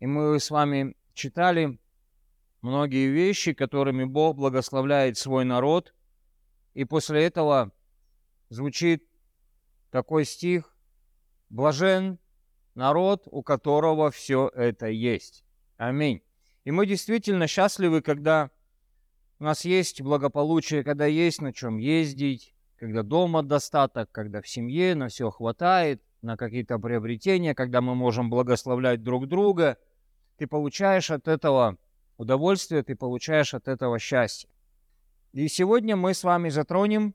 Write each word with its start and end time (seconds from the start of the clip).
И 0.00 0.06
мы 0.06 0.38
с 0.38 0.50
вами 0.50 0.96
читали 1.14 1.78
многие 2.62 3.08
вещи, 3.08 3.52
которыми 3.52 4.04
Бог 4.04 4.36
благословляет 4.36 5.18
свой 5.18 5.44
народ. 5.44 5.94
И 6.74 6.84
после 6.84 7.24
этого 7.24 7.72
звучит 8.48 9.08
такой 9.90 10.24
стих 10.24 10.76
«Блажен 11.48 12.18
народ, 12.74 13.26
у 13.30 13.42
которого 13.42 14.10
все 14.10 14.50
это 14.54 14.86
есть». 14.86 15.44
Аминь. 15.76 16.22
И 16.64 16.70
мы 16.70 16.86
действительно 16.86 17.46
счастливы, 17.46 18.02
когда 18.02 18.50
у 19.40 19.44
нас 19.44 19.64
есть 19.64 20.02
благополучие, 20.02 20.84
когда 20.84 21.06
есть 21.06 21.40
на 21.40 21.52
чем 21.52 21.78
ездить, 21.78 22.54
когда 22.76 23.02
дома 23.02 23.42
достаток, 23.42 24.10
когда 24.12 24.42
в 24.42 24.48
семье 24.48 24.94
на 24.94 25.08
все 25.08 25.30
хватает, 25.30 26.02
на 26.22 26.36
какие-то 26.36 26.78
приобретения, 26.78 27.54
когда 27.54 27.80
мы 27.80 27.94
можем 27.94 28.30
благословлять 28.30 29.02
друг 29.02 29.28
друга. 29.28 29.78
Ты 30.38 30.46
получаешь 30.46 31.10
от 31.10 31.26
этого 31.26 31.76
удовольствие, 32.16 32.82
ты 32.82 32.94
получаешь 32.94 33.54
от 33.54 33.66
этого 33.66 33.98
счастье. 33.98 34.48
И 35.32 35.48
сегодня 35.48 35.96
мы 35.96 36.14
с 36.14 36.22
вами 36.24 36.48
затронем 36.48 37.14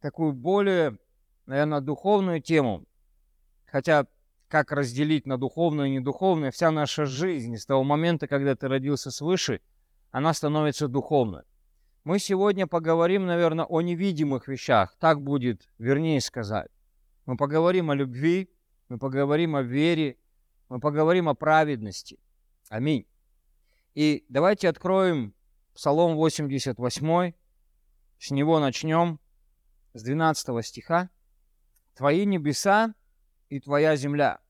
такую 0.00 0.32
более, 0.32 0.98
наверное, 1.46 1.80
духовную 1.80 2.42
тему. 2.42 2.84
Хотя 3.64 4.06
как 4.48 4.70
разделить 4.70 5.26
на 5.26 5.38
духовное 5.38 5.86
и 5.86 5.90
недуховное, 5.90 6.50
вся 6.50 6.70
наша 6.70 7.06
жизнь 7.06 7.56
с 7.56 7.66
того 7.66 7.82
момента, 7.82 8.28
когда 8.28 8.54
ты 8.54 8.68
родился 8.68 9.10
свыше, 9.10 9.60
она 10.10 10.34
становится 10.34 10.88
духовной. 10.88 11.42
Мы 12.04 12.18
сегодня 12.18 12.66
поговорим, 12.66 13.26
наверное, 13.26 13.64
о 13.64 13.80
невидимых 13.80 14.46
вещах, 14.46 14.94
так 15.00 15.22
будет 15.22 15.68
вернее 15.78 16.20
сказать. 16.20 16.70
Мы 17.24 17.36
поговорим 17.36 17.90
о 17.90 17.94
любви, 17.94 18.48
мы 18.88 18.98
поговорим 18.98 19.56
о 19.56 19.62
вере, 19.62 20.16
мы 20.68 20.78
поговорим 20.80 21.28
о 21.28 21.34
праведности. 21.34 22.18
Аминь. 22.68 23.06
И 23.94 24.24
давайте 24.28 24.68
откроем 24.68 25.34
Псалом 25.74 26.16
88, 26.16 27.32
с 28.18 28.30
него 28.30 28.60
начнем, 28.60 29.20
с 29.92 30.02
12 30.02 30.66
стиха. 30.66 31.10
«Твои 31.94 32.26
небеса 32.26 32.94
и 33.48 33.60
твоя 33.60 33.96
земля. 33.96 34.40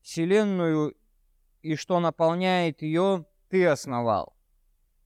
Вселенную 0.00 0.96
и 1.62 1.76
что 1.76 2.00
наполняет 2.00 2.82
ее, 2.82 3.26
ты 3.48 3.66
основал. 3.66 4.36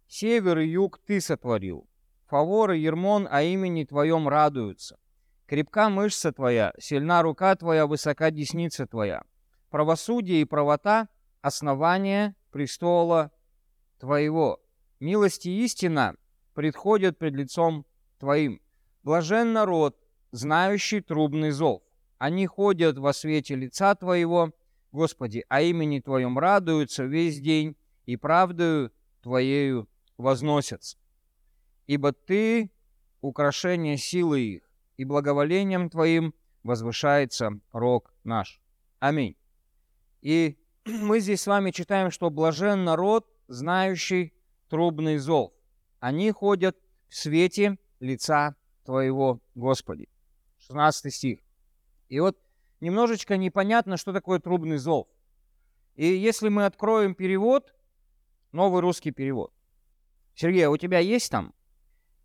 Север 0.06 0.58
и 0.58 0.68
юг 0.68 0.98
ты 1.04 1.20
сотворил. 1.20 1.88
Фавор 2.26 2.72
и 2.72 2.80
Ермон 2.80 3.28
о 3.30 3.42
имени 3.42 3.84
твоем 3.84 4.28
радуются. 4.28 4.98
Крепка 5.46 5.88
мышца 5.88 6.32
твоя, 6.32 6.72
сильна 6.78 7.22
рука 7.22 7.54
твоя, 7.56 7.86
высока 7.86 8.30
десница 8.30 8.86
твоя. 8.86 9.22
Правосудие 9.70 10.40
и 10.40 10.44
правота— 10.44 11.08
основание 11.40 12.34
престола 12.50 13.30
твоего. 13.98 14.60
Милость 15.00 15.46
и 15.46 15.64
истина 15.64 16.16
предходят 16.54 17.18
пред 17.18 17.34
лицом 17.34 17.86
твоим. 18.18 18.60
Блажен 19.02 19.52
народ, 19.52 19.96
знающий 20.32 21.00
трубный 21.00 21.50
зов. 21.50 21.82
Они 22.18 22.46
ходят 22.46 22.98
во 22.98 23.12
свете 23.12 23.54
лица 23.54 23.94
Твоего, 23.94 24.52
Господи, 24.90 25.44
а 25.48 25.62
имени 25.62 26.00
Твоем 26.00 26.38
радуются 26.38 27.04
весь 27.04 27.40
день 27.40 27.76
и 28.06 28.16
правдою 28.16 28.92
Твоею 29.22 29.88
возносятся. 30.16 30.98
Ибо 31.86 32.12
Ты— 32.12 32.72
украшение 33.20 33.96
силы 33.96 34.40
их, 34.40 34.70
и 34.96 35.04
благоволением 35.04 35.90
Твоим 35.90 36.34
возвышается 36.64 37.60
рог 37.72 38.12
наш. 38.24 38.60
Аминь. 38.98 39.36
И 40.20 40.58
мы 40.88 41.20
здесь 41.20 41.42
с 41.42 41.46
вами 41.46 41.70
читаем, 41.70 42.10
что 42.10 42.30
блажен 42.30 42.84
народ, 42.84 43.26
знающий 43.46 44.32
трубный 44.68 45.18
зов. 45.18 45.52
Они 46.00 46.30
ходят 46.30 46.76
в 47.08 47.14
свете 47.14 47.78
лица 48.00 48.56
Твоего, 48.84 49.40
Господи. 49.54 50.08
16 50.58 51.14
стих. 51.14 51.40
И 52.08 52.20
вот 52.20 52.38
немножечко 52.80 53.36
непонятно, 53.36 53.96
что 53.96 54.12
такое 54.12 54.38
трубный 54.38 54.78
зов. 54.78 55.08
И 55.94 56.06
если 56.06 56.48
мы 56.48 56.64
откроем 56.64 57.14
перевод, 57.14 57.74
новый 58.52 58.80
русский 58.80 59.10
перевод. 59.10 59.52
Сергей, 60.34 60.66
а 60.66 60.70
у 60.70 60.76
тебя 60.76 61.00
есть 61.00 61.30
там? 61.30 61.52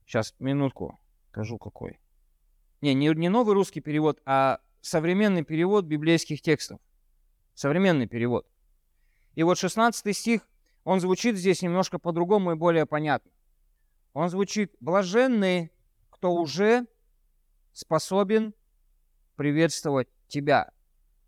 Сейчас, 0.06 0.36
минутку, 0.40 1.00
скажу 1.32 1.58
какой. 1.58 2.00
Не, 2.82 2.94
не, 2.94 3.10
не 3.10 3.30
новый 3.30 3.56
русский 3.56 3.82
перевод, 3.82 4.22
а 4.26 4.60
современный 4.82 5.44
перевод 5.44 5.86
библейских 5.86 6.42
текстов. 6.42 6.80
Современный 7.56 8.08
перевод. 8.08 8.48
И 9.36 9.44
вот 9.44 9.58
16 9.58 10.16
стих, 10.16 10.48
он 10.84 11.00
звучит 11.00 11.38
здесь 11.38 11.62
немножко 11.62 12.00
по-другому 12.00 12.52
и 12.52 12.56
более 12.56 12.86
понятно. 12.86 13.32
Он 14.14 14.30
звучит 14.30 14.76
«блаженные, 14.80 15.72
кто 16.10 16.34
уже 16.34 16.86
способен 17.72 18.54
приветствовать 19.36 20.08
тебя, 20.28 20.72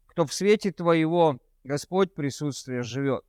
кто 0.06 0.26
в 0.26 0.34
свете 0.34 0.72
твоего, 0.72 1.40
Господь, 1.64 2.14
присутствие 2.14 2.84
живет. 2.84 3.26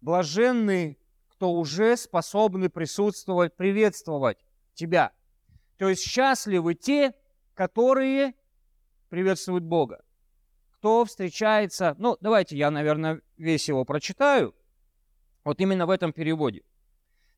Блаженны, 0.00 0.98
кто 1.28 1.52
уже 1.52 1.96
способны 1.96 2.68
присутствовать, 2.68 3.56
приветствовать 3.56 4.38
тебя. 4.74 5.12
То 5.78 5.88
есть 5.88 6.02
счастливы 6.02 6.74
те, 6.74 7.14
которые 7.54 8.34
приветствуют 9.08 9.64
Бога. 9.64 10.04
Кто 10.72 11.04
встречается, 11.04 11.96
ну, 11.98 12.16
давайте 12.20 12.56
я, 12.56 12.70
наверное, 12.70 13.22
весь 13.38 13.68
его 13.68 13.84
прочитаю, 13.84 14.54
вот 15.44 15.60
именно 15.60 15.86
в 15.86 15.90
этом 15.90 16.12
переводе. 16.12 16.62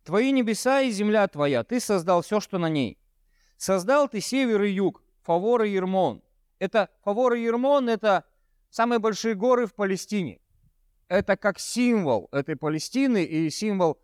«Твои 0.05 0.33
небеса 0.33 0.81
и 0.81 0.91
земля 0.91 1.29
твоя, 1.29 1.63
ты 1.63 1.79
создал 1.79 2.23
все, 2.23 2.41
что 2.41 2.59
на 2.59 2.69
ней. 2.69 2.99
Создал 3.57 4.09
ты 4.09 4.21
север 4.21 4.63
и 4.63 4.71
юг, 4.71 5.03
Фавор 5.23 5.65
и 5.65 5.71
Ермон. 5.71 6.23
Это 6.59 6.89
Фавор 7.05 7.35
и 7.35 7.43
Ермон– 7.43 7.89
это 7.91 8.25
самые 8.71 8.99
большие 8.99 9.35
горы 9.35 9.67
в 9.67 9.75
Палестине. 9.75 10.41
Это 11.09 11.37
как 11.37 11.59
символ 11.59 12.29
этой 12.33 12.57
Палестины 12.57 13.25
и 13.25 13.51
символ 13.51 13.99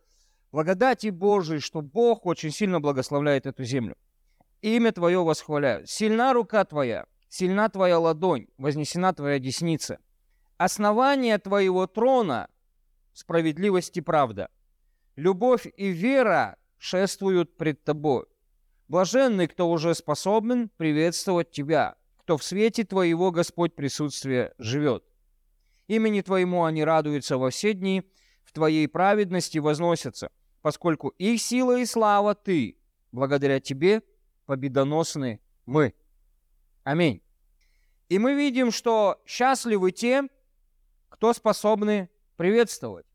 благодати 0.52 1.08
Божией, 1.08 1.60
что 1.60 1.80
Бог 1.80 2.26
очень 2.26 2.50
сильно 2.50 2.80
благословляет 2.80 3.46
эту 3.46 3.64
землю. 3.64 3.96
Имя 4.62 4.92
Твое 4.92 5.22
восхваляю. 5.22 5.86
Сильна 5.86 6.32
рука 6.32 6.64
Твоя, 6.64 7.06
сильна 7.28 7.68
Твоя 7.68 7.98
ладонь, 7.98 8.48
вознесена 8.58 9.12
Твоя 9.12 9.38
десница. 9.38 9.98
Основание 10.58 11.38
Твоего 11.38 11.86
трона– 11.86 12.48
справедливость 13.12 13.96
и 13.98 14.00
правда. 14.00 14.50
Любовь 15.14 15.66
и 15.76 15.88
вера 15.88 16.56
шествуют 16.78 17.58
пред 17.58 17.84
Тобой. 17.84 18.24
Блаженный, 18.88 19.48
кто 19.48 19.70
уже 19.70 19.94
способен 19.94 20.70
приветствовать 20.78 21.50
Тебя, 21.50 21.96
кто 22.16 22.38
в 22.38 22.42
свете 22.42 22.84
Твоего, 22.84 23.30
Господь, 23.32 23.74
присутствия 23.74 24.54
живет. 24.56 25.04
Имени 25.88 26.22
Твоему 26.22 26.64
они 26.64 26.84
радуются 26.84 27.36
во 27.36 27.50
все 27.50 27.74
дни, 27.74 28.02
в 28.42 28.52
Твоей 28.52 28.88
праведности 28.88 29.58
возносятся, 29.58 30.30
поскольку 30.62 31.08
их 31.18 31.40
сила 31.42 31.78
и 31.78 31.84
слава 31.84 32.34
Ты, 32.34 32.78
благодаря 33.12 33.60
Тебе 33.60 34.02
победоносны 34.46 35.40
мы. 35.66 35.92
Аминь. 36.82 37.20
И 38.08 38.18
мы 38.18 38.34
видим, 38.34 38.70
что 38.70 39.20
счастливы 39.26 39.90
те, 39.90 40.28
кто 41.08 41.32
способны 41.32 42.10
приветствовать, 42.36 43.06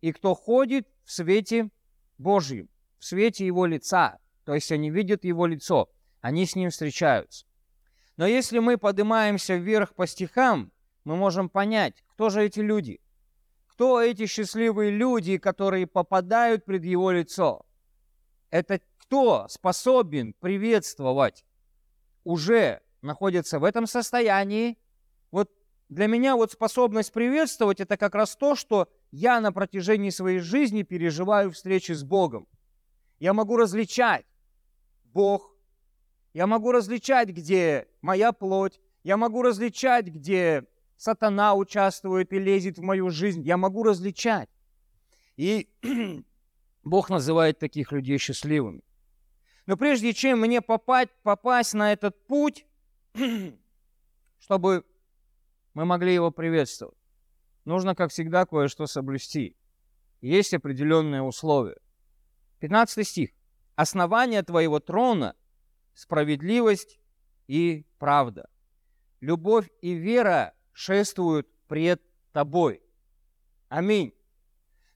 и 0.00 0.12
кто 0.12 0.34
ходит 0.34 0.88
в 1.04 1.12
свете 1.12 1.70
Божьем, 2.18 2.68
в 2.98 3.04
свете 3.04 3.46
Его 3.46 3.66
лица, 3.66 4.18
то 4.44 4.54
есть 4.54 4.70
они 4.72 4.90
видят 4.90 5.24
Его 5.24 5.46
лицо, 5.46 5.90
они 6.20 6.46
с 6.46 6.54
Ним 6.56 6.70
встречаются. 6.70 7.46
Но 8.16 8.26
если 8.26 8.58
мы 8.58 8.78
поднимаемся 8.78 9.54
вверх 9.56 9.94
по 9.94 10.06
стихам, 10.06 10.72
мы 11.04 11.16
можем 11.16 11.48
понять, 11.48 12.02
кто 12.08 12.30
же 12.30 12.44
эти 12.44 12.60
люди. 12.60 13.00
Кто 13.66 14.00
эти 14.00 14.26
счастливые 14.26 14.90
люди, 14.90 15.38
которые 15.38 15.86
попадают 15.86 16.64
пред 16.64 16.84
Его 16.84 17.10
лицо? 17.10 17.64
Это 18.50 18.80
кто 18.98 19.48
способен 19.48 20.34
приветствовать, 20.34 21.44
уже 22.24 22.80
находится 23.00 23.58
в 23.58 23.64
этом 23.64 23.86
состоянии. 23.86 24.78
Вот 25.30 25.50
для 25.92 26.06
меня 26.06 26.36
вот 26.36 26.50
способность 26.50 27.12
приветствовать– 27.12 27.80
это 27.80 27.98
как 27.98 28.14
раз 28.14 28.34
то, 28.34 28.54
что 28.54 28.88
я 29.10 29.40
на 29.40 29.52
протяжении 29.52 30.08
своей 30.08 30.38
жизни 30.38 30.84
переживаю 30.84 31.50
встречи 31.50 31.92
с 31.92 32.02
Богом. 32.02 32.48
Я 33.20 33.34
могу 33.34 33.58
различать, 33.58 34.24
Бог. 35.04 35.54
Я 36.32 36.46
могу 36.46 36.72
различать, 36.72 37.28
где 37.28 37.88
моя 38.00 38.32
плоть. 38.32 38.80
Я 39.04 39.18
могу 39.18 39.42
различать, 39.42 40.06
где 40.06 40.64
сатана 40.96 41.54
участвует 41.54 42.32
и 42.32 42.38
лезет 42.38 42.78
в 42.78 42.82
мою 42.82 43.10
жизнь. 43.10 43.42
Я 43.42 43.58
могу 43.58 43.82
различать. 43.82 44.48
И 45.36 45.68
Бог 46.84 47.10
называет 47.10 47.58
таких 47.58 47.92
людей 47.92 48.16
счастливыми. 48.16 48.80
Но 49.66 49.76
прежде 49.76 50.14
чем 50.14 50.40
мне 50.40 50.62
попасть, 50.62 51.10
попасть 51.22 51.74
на 51.74 51.92
этот 51.92 52.26
путь, 52.26 52.64
чтобы 54.38 54.86
мы 55.74 55.84
могли 55.84 56.14
его 56.14 56.30
приветствовать, 56.30 56.98
нужно, 57.64 57.94
как 57.94 58.10
всегда, 58.10 58.46
кое-что 58.46 58.86
соблюсти. 58.86 59.56
Есть 60.20 60.54
определенные 60.54 61.22
условия. 61.22 61.78
15 62.60 63.06
стих. 63.06 63.30
«Основание 63.74 64.42
твоего 64.42 64.78
трона– 64.80 65.34
справедливость 65.94 67.00
и 67.48 67.86
правда. 67.98 68.48
Любовь 69.20 69.68
и 69.80 69.94
вера 69.94 70.54
шествуют 70.72 71.48
пред 71.66 72.02
тобой». 72.32 72.82
Аминь. 73.68 74.14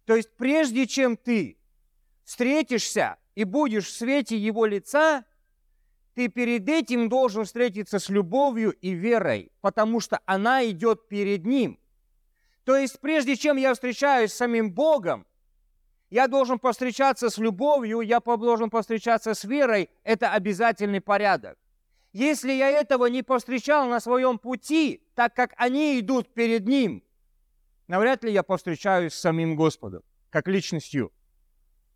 То 0.04 0.14
есть 0.14 0.36
прежде 0.36 0.86
чем 0.86 1.16
ты 1.16 1.58
встретишься 2.24 3.16
и 3.34 3.44
будешь 3.44 3.86
в 3.86 3.96
свете 3.96 4.36
Его 4.36 4.66
лица, 4.66 5.24
ты 6.16 6.28
перед 6.28 6.66
этим 6.66 7.10
должен 7.10 7.44
встретиться 7.44 7.98
с 7.98 8.08
любовью 8.08 8.72
и 8.72 8.92
верой, 8.92 9.52
потому 9.60 10.00
что 10.00 10.18
она 10.24 10.64
идет 10.64 11.08
перед 11.08 11.44
Ним. 11.44 11.78
То 12.64 12.74
есть 12.74 12.98
прежде 13.00 13.36
чем 13.36 13.58
я 13.58 13.74
встречаюсь 13.74 14.32
с 14.32 14.36
самим 14.36 14.72
Богом, 14.72 15.26
я 16.08 16.26
должен 16.26 16.58
повстречаться 16.58 17.28
с 17.28 17.36
любовью, 17.36 18.00
я 18.00 18.20
должен 18.20 18.70
повстречаться 18.70 19.34
с 19.34 19.44
верой. 19.44 19.90
Это 20.04 20.32
обязательный 20.32 21.02
порядок. 21.02 21.58
Если 22.14 22.52
я 22.52 22.70
этого 22.70 23.06
не 23.06 23.22
повстречал 23.22 23.86
на 23.86 24.00
своем 24.00 24.38
пути, 24.38 25.02
так 25.14 25.34
как 25.34 25.52
они 25.58 26.00
идут 26.00 26.32
перед 26.32 26.66
Ним, 26.66 27.04
навряд 27.88 28.24
ли 28.24 28.32
я 28.32 28.42
повстречаюсь 28.42 29.12
с 29.12 29.20
самим 29.20 29.54
Господом, 29.54 30.02
как 30.30 30.48
личностью. 30.48 31.12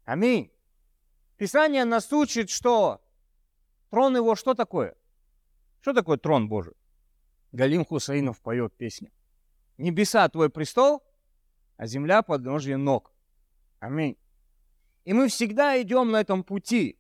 Аминь. 0.05 0.53
Писание 1.39 1.87
нас 1.87 2.13
учит, 2.13 2.51
что 2.51 3.01
трон 3.91 4.17
его 4.17 4.35
что 4.35 4.55
такое? 4.55 4.95
Что 5.81 5.93
такое 5.93 6.17
трон 6.17 6.49
Божий? 6.49 6.75
Галим 7.53 7.85
Хусаинов 7.85 8.41
поет 8.41 8.73
песню. 8.77 9.11
Небеса 9.77 10.29
твой 10.29 10.51
престол, 10.51 11.03
а 11.77 11.87
земля 11.87 12.23
подножье 12.23 12.77
ног. 12.77 13.13
Аминь. 13.79 14.17
И 15.05 15.13
мы 15.13 15.29
всегда 15.29 15.81
идем 15.81 16.11
на 16.11 16.21
этом 16.21 16.45
пути. 16.45 16.99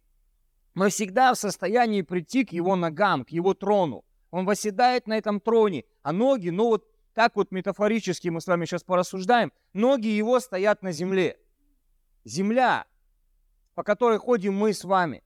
Мы 0.74 0.88
всегда 0.88 1.34
в 1.34 1.38
состоянии 1.38 2.02
прийти 2.02 2.44
к 2.44 2.52
его 2.52 2.76
ногам, 2.76 3.24
к 3.24 3.30
его 3.30 3.54
трону. 3.54 4.04
Он 4.30 4.46
восседает 4.46 5.06
на 5.06 5.18
этом 5.18 5.40
троне, 5.40 5.84
а 6.02 6.12
ноги, 6.12 6.50
ну 6.50 6.68
вот 6.68 6.86
так 7.14 7.36
вот 7.36 7.50
метафорически 7.50 8.28
мы 8.28 8.40
с 8.40 8.46
вами 8.46 8.64
сейчас 8.64 8.84
порассуждаем, 8.84 9.52
ноги 9.72 10.06
его 10.06 10.40
стоят 10.40 10.82
на 10.82 10.92
земле. 10.92 11.38
Земля, 12.24 12.86
по 13.74 13.82
которой 13.82 14.18
ходим 14.18 14.54
мы 14.54 14.72
с 14.72 14.84
вами. 14.84 15.22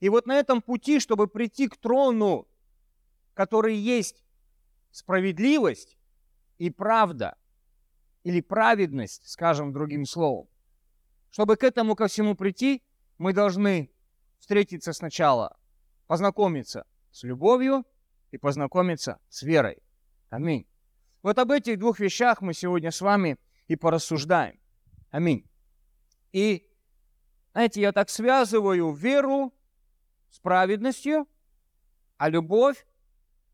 И 0.00 0.08
вот 0.08 0.26
на 0.26 0.38
этом 0.38 0.60
пути, 0.60 1.00
чтобы 1.00 1.26
прийти 1.26 1.68
к 1.68 1.76
трону, 1.76 2.46
который 3.34 3.76
есть 3.76 4.24
справедливость 4.90 5.96
и 6.58 6.70
правда, 6.70 7.36
или 8.24 8.40
праведность, 8.40 9.28
скажем 9.28 9.72
другим 9.72 10.04
словом, 10.04 10.48
чтобы 11.30 11.56
к 11.56 11.64
этому 11.64 11.94
ко 11.94 12.08
всему 12.08 12.34
прийти, 12.34 12.82
мы 13.18 13.32
должны 13.32 13.90
встретиться 14.38 14.92
сначала, 14.92 15.56
познакомиться 16.06 16.86
с 17.10 17.22
любовью 17.22 17.84
и 18.30 18.38
познакомиться 18.38 19.18
с 19.28 19.42
верой. 19.42 19.82
Аминь. 20.28 20.66
Вот 21.22 21.38
об 21.38 21.50
этих 21.50 21.78
двух 21.78 21.98
вещах 21.98 22.42
мы 22.42 22.52
сегодня 22.52 22.90
с 22.90 23.00
вами 23.00 23.38
и 23.68 23.76
порассуждаем. 23.76 24.58
Аминь. 25.10 25.48
И, 26.32 26.70
знаете, 27.52 27.80
я 27.80 27.92
так 27.92 28.10
связываю 28.10 28.92
веру 28.92 29.52
с 30.30 30.38
праведностью, 30.38 31.26
а 32.16 32.28
любовь 32.28 32.86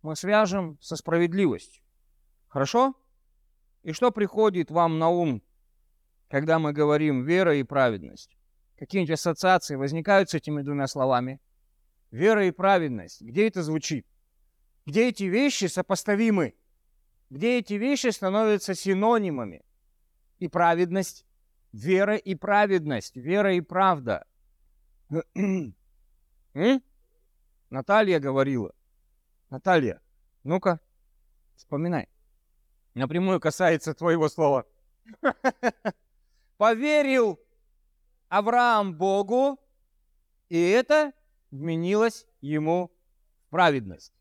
мы 0.02 0.16
свяжем 0.16 0.78
со 0.80 0.96
справедливостью. 0.96 1.82
Хорошо? 2.48 2.94
И 3.82 3.92
что 3.92 4.10
приходит 4.10 4.70
вам 4.70 4.98
на 4.98 5.08
ум, 5.08 5.42
когда 6.28 6.58
мы 6.58 6.72
говорим 6.72 7.24
вера 7.24 7.56
и 7.56 7.62
праведность? 7.62 8.36
Какие-нибудь 8.78 9.14
ассоциации 9.14 9.76
возникают 9.76 10.30
с 10.30 10.34
этими 10.34 10.62
двумя 10.62 10.86
словами? 10.86 11.40
Вера 12.10 12.46
и 12.46 12.50
праведность. 12.50 13.22
Где 13.22 13.48
это 13.48 13.62
звучит? 13.62 14.06
Где 14.86 15.08
эти 15.08 15.24
вещи 15.24 15.66
сопоставимы? 15.66 16.54
где 17.32 17.58
эти 17.60 17.74
вещи 17.74 18.08
становятся 18.08 18.74
синонимами. 18.74 19.62
И 20.38 20.48
праведность, 20.48 21.24
вера 21.72 22.16
и 22.16 22.34
праведность, 22.34 23.16
вера 23.16 23.54
и 23.54 23.62
правда. 23.62 24.26
Наталья 27.70 28.20
говорила. 28.20 28.74
Наталья, 29.50 30.00
ну-ка, 30.44 30.80
вспоминай. 31.56 32.08
Напрямую 32.94 33.40
касается 33.40 33.94
твоего 33.94 34.28
слова. 34.28 34.66
Поверил 36.58 37.40
Авраам 38.28 38.94
Богу, 38.94 39.58
и 40.48 40.60
это 40.60 41.12
вменилось 41.50 42.26
ему 42.40 42.90
в 43.46 43.50
праведность. 43.50 44.12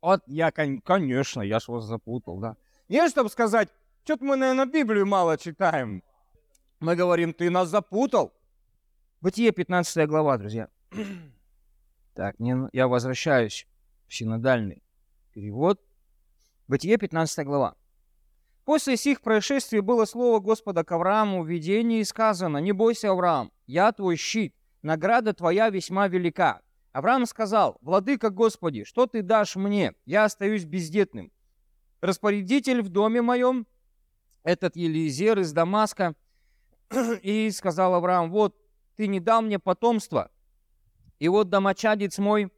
Вот 0.00 0.22
я, 0.26 0.50
конечно, 0.50 1.42
я 1.42 1.60
ж 1.60 1.68
вас 1.68 1.84
запутал, 1.84 2.38
да. 2.38 2.56
Не, 2.88 3.08
чтобы 3.08 3.30
сказать, 3.30 3.68
что-то 4.04 4.24
мы, 4.24 4.36
наверное, 4.36 4.66
Библию 4.66 5.06
мало 5.06 5.36
читаем. 5.38 6.02
Мы 6.80 6.96
говорим, 6.96 7.32
ты 7.32 7.50
нас 7.50 7.68
запутал. 7.68 8.32
Бытие 9.20 9.50
15 9.50 10.08
глава, 10.08 10.38
друзья. 10.38 10.68
Так, 12.18 12.40
не, 12.40 12.68
я 12.72 12.88
возвращаюсь 12.88 13.68
в 14.08 14.14
синодальный 14.16 14.82
перевод. 15.32 15.80
Бытие 16.66 16.96
15 16.96 17.46
глава. 17.46 17.76
После 18.64 18.96
сих 18.96 19.20
происшествий 19.20 19.78
было 19.78 20.04
слово 20.04 20.40
Господа 20.40 20.82
к 20.82 20.90
Аврааму 20.90 21.44
в 21.44 21.48
видении 21.48 22.02
сказано, 22.02 22.58
«Не 22.58 22.72
бойся, 22.72 23.12
Авраам, 23.12 23.52
я 23.68 23.92
твой 23.92 24.16
щит, 24.16 24.52
награда 24.82 25.32
твоя 25.32 25.70
весьма 25.70 26.08
велика. 26.08 26.60
Авраам 26.90 27.24
сказал, 27.24 27.78
«Владыка 27.82 28.30
Господи, 28.30 28.82
что 28.82 29.06
ты 29.06 29.22
дашь 29.22 29.54
мне? 29.54 29.94
Я 30.04 30.24
остаюсь 30.24 30.64
бездетным. 30.64 31.30
Распорядитель 32.00 32.82
в 32.82 32.88
доме 32.88 33.22
моем, 33.22 33.64
этот 34.42 34.74
Елизер 34.74 35.38
из 35.38 35.52
Дамаска, 35.52 36.16
и 37.22 37.48
сказал 37.52 37.94
Авраам, 37.94 38.32
вот, 38.32 38.56
ты 38.96 39.06
не 39.06 39.20
дал 39.20 39.40
мне 39.40 39.60
потомства, 39.60 40.32
и 41.18 41.28
вот 41.28 41.48
домочадец 41.50 42.18
мой, 42.18 42.52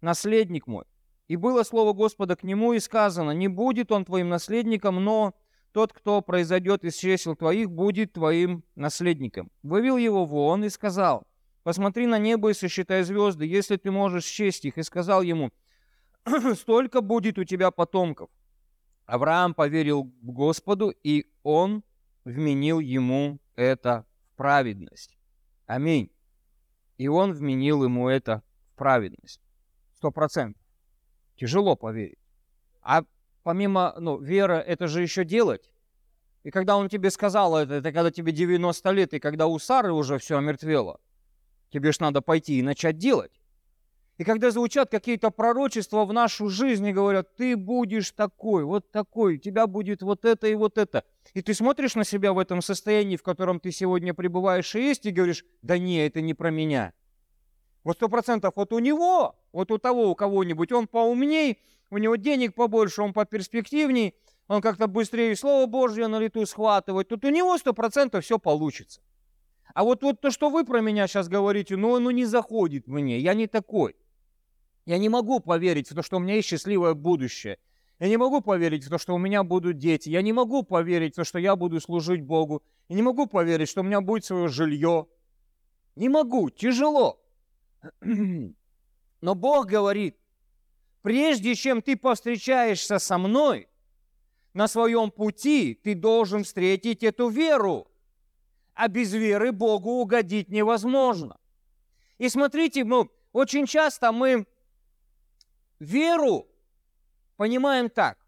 наследник 0.00 0.66
мой. 0.66 0.84
И 1.28 1.36
было 1.36 1.62
слово 1.62 1.92
Господа 1.92 2.36
к 2.36 2.42
нему, 2.42 2.72
и 2.72 2.78
сказано, 2.78 3.32
не 3.32 3.48
будет 3.48 3.90
он 3.90 4.04
твоим 4.04 4.28
наследником, 4.28 5.02
но 5.02 5.34
тот, 5.72 5.92
кто 5.92 6.22
произойдет 6.22 6.84
из 6.84 6.96
чресел 6.96 7.34
твоих, 7.34 7.70
будет 7.70 8.12
твоим 8.12 8.64
наследником. 8.76 9.50
Вывел 9.62 9.96
его 9.96 10.24
вон 10.24 10.64
и 10.64 10.68
сказал, 10.68 11.26
Посмотри 11.66 12.06
на 12.06 12.18
небо 12.18 12.50
и 12.50 12.54
сосчитай 12.54 13.02
звезды, 13.02 13.44
если 13.44 13.76
ты 13.76 13.90
можешь 13.90 14.24
счесть 14.24 14.64
их. 14.64 14.78
И 14.78 14.84
сказал 14.84 15.20
ему, 15.22 15.50
столько 16.54 17.00
будет 17.00 17.40
у 17.40 17.44
тебя 17.44 17.72
потомков. 17.72 18.30
Авраам 19.04 19.52
поверил 19.52 20.04
Господу, 20.22 20.94
и 21.02 21.26
он 21.42 21.82
вменил 22.24 22.78
ему 22.78 23.40
это 23.56 24.06
в 24.22 24.36
праведность. 24.36 25.18
Аминь. 25.66 26.12
И 26.98 27.08
он 27.08 27.32
вменил 27.32 27.84
ему 27.84 28.08
это 28.08 28.42
в 28.72 28.76
праведность. 28.76 29.40
Сто 29.94 30.10
процентов. 30.10 30.62
Тяжело 31.36 31.76
поверить. 31.76 32.18
А 32.82 33.04
помимо, 33.42 33.94
ну, 33.98 34.18
вера, 34.18 34.54
это 34.60 34.86
же 34.88 35.02
еще 35.02 35.24
делать. 35.24 35.72
И 36.42 36.50
когда 36.50 36.76
он 36.76 36.88
тебе 36.88 37.10
сказал 37.10 37.56
это, 37.56 37.74
это 37.74 37.92
когда 37.92 38.10
тебе 38.10 38.32
90 38.32 38.90
лет, 38.92 39.14
и 39.14 39.18
когда 39.18 39.46
у 39.46 39.58
Сары 39.58 39.92
уже 39.92 40.18
все 40.18 40.38
омертвело, 40.38 41.00
Тебе 41.70 41.92
ж 41.92 42.00
надо 42.00 42.22
пойти 42.22 42.58
и 42.58 42.62
начать 42.62 42.98
делать. 42.98 43.32
И 44.18 44.24
когда 44.24 44.50
звучат 44.50 44.90
какие-то 44.90 45.30
пророчества 45.30 46.06
в 46.06 46.12
нашу 46.12 46.48
жизнь 46.48 46.86
и 46.86 46.92
говорят, 46.92 47.36
ты 47.36 47.54
будешь 47.54 48.12
такой, 48.12 48.64
вот 48.64 48.90
такой, 48.90 49.34
у 49.34 49.38
тебя 49.38 49.66
будет 49.66 50.02
вот 50.02 50.24
это 50.24 50.46
и 50.46 50.54
вот 50.54 50.78
это. 50.78 51.04
И 51.34 51.42
ты 51.42 51.52
смотришь 51.52 51.96
на 51.96 52.04
себя 52.04 52.32
в 52.32 52.38
этом 52.38 52.62
состоянии, 52.62 53.16
в 53.16 53.22
котором 53.22 53.60
ты 53.60 53.70
сегодня 53.72 54.14
пребываешь 54.14 54.74
и 54.74 54.80
есть, 54.80 55.04
и 55.04 55.10
говоришь, 55.10 55.44
да 55.60 55.76
не, 55.76 56.06
это 56.06 56.22
не 56.22 56.32
про 56.32 56.50
меня. 56.50 56.94
Вот 57.84 57.96
сто 57.96 58.08
процентов 58.08 58.54
вот 58.56 58.72
у 58.72 58.78
него, 58.78 59.36
вот 59.52 59.70
у 59.70 59.76
того, 59.76 60.10
у 60.10 60.14
кого-нибудь, 60.14 60.72
он 60.72 60.86
поумней, 60.86 61.60
у 61.90 61.98
него 61.98 62.16
денег 62.16 62.54
побольше, 62.54 63.02
он 63.02 63.12
поперспективней, 63.12 64.14
он 64.48 64.62
как-то 64.62 64.86
быстрее 64.86 65.36
Слово 65.36 65.66
Божье 65.66 66.06
на 66.06 66.18
лету 66.18 66.46
схватывает. 66.46 67.08
Тут 67.08 67.24
у 67.24 67.28
него 67.28 67.58
сто 67.58 67.74
процентов 67.74 68.24
все 68.24 68.38
получится. 68.38 69.02
А 69.74 69.84
вот, 69.84 70.02
вот 70.02 70.22
то, 70.22 70.30
что 70.30 70.48
вы 70.48 70.64
про 70.64 70.80
меня 70.80 71.06
сейчас 71.06 71.28
говорите, 71.28 71.76
ну, 71.76 71.96
оно 71.96 72.10
не 72.10 72.24
заходит 72.24 72.86
мне, 72.86 73.18
я 73.18 73.34
не 73.34 73.46
такой. 73.46 73.94
Я 74.86 74.98
не 74.98 75.08
могу 75.08 75.40
поверить 75.40 75.90
в 75.90 75.94
то, 75.94 76.02
что 76.02 76.16
у 76.16 76.20
меня 76.20 76.36
есть 76.36 76.48
счастливое 76.48 76.94
будущее. 76.94 77.58
Я 77.98 78.08
не 78.08 78.16
могу 78.16 78.40
поверить 78.40 78.84
в 78.84 78.88
то, 78.88 78.98
что 78.98 79.14
у 79.14 79.18
меня 79.18 79.42
будут 79.42 79.78
дети. 79.78 80.08
Я 80.08 80.22
не 80.22 80.32
могу 80.32 80.62
поверить 80.62 81.14
в 81.14 81.16
то, 81.16 81.24
что 81.24 81.40
я 81.40 81.56
буду 81.56 81.80
служить 81.80 82.22
Богу. 82.22 82.62
Я 82.88 82.96
не 82.96 83.02
могу 83.02 83.26
поверить, 83.26 83.68
что 83.68 83.80
у 83.80 83.84
меня 83.84 84.00
будет 84.00 84.24
свое 84.24 84.48
жилье. 84.48 85.08
Не 85.96 86.08
могу, 86.08 86.50
тяжело. 86.50 87.20
Но 88.00 89.34
Бог 89.34 89.66
говорит, 89.66 90.16
прежде 91.02 91.54
чем 91.56 91.82
ты 91.82 91.96
повстречаешься 91.96 93.00
со 93.00 93.18
мной, 93.18 93.68
на 94.52 94.68
своем 94.68 95.10
пути 95.10 95.74
ты 95.74 95.94
должен 95.94 96.44
встретить 96.44 97.02
эту 97.02 97.28
веру. 97.28 97.88
А 98.74 98.88
без 98.88 99.12
веры 99.12 99.52
Богу 99.52 100.02
угодить 100.02 100.48
невозможно. 100.48 101.38
И 102.18 102.28
смотрите, 102.28 102.84
ну, 102.84 103.10
очень 103.32 103.66
часто 103.66 104.12
мы 104.12 104.46
веру 105.78 106.46
понимаем 107.36 107.90
так. 107.90 108.18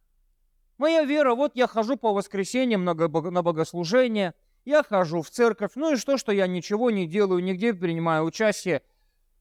Моя 0.78 1.04
вера, 1.04 1.34
вот 1.34 1.56
я 1.56 1.66
хожу 1.66 1.96
по 1.96 2.12
воскресеньям 2.12 2.84
на 2.84 2.94
богослужение, 2.94 4.34
я 4.64 4.82
хожу 4.82 5.22
в 5.22 5.30
церковь, 5.30 5.72
ну 5.74 5.94
и 5.94 5.96
что, 5.96 6.18
что 6.18 6.30
я 6.30 6.46
ничего 6.46 6.90
не 6.90 7.06
делаю, 7.06 7.42
нигде 7.42 7.74
принимаю 7.74 8.24
участие. 8.24 8.82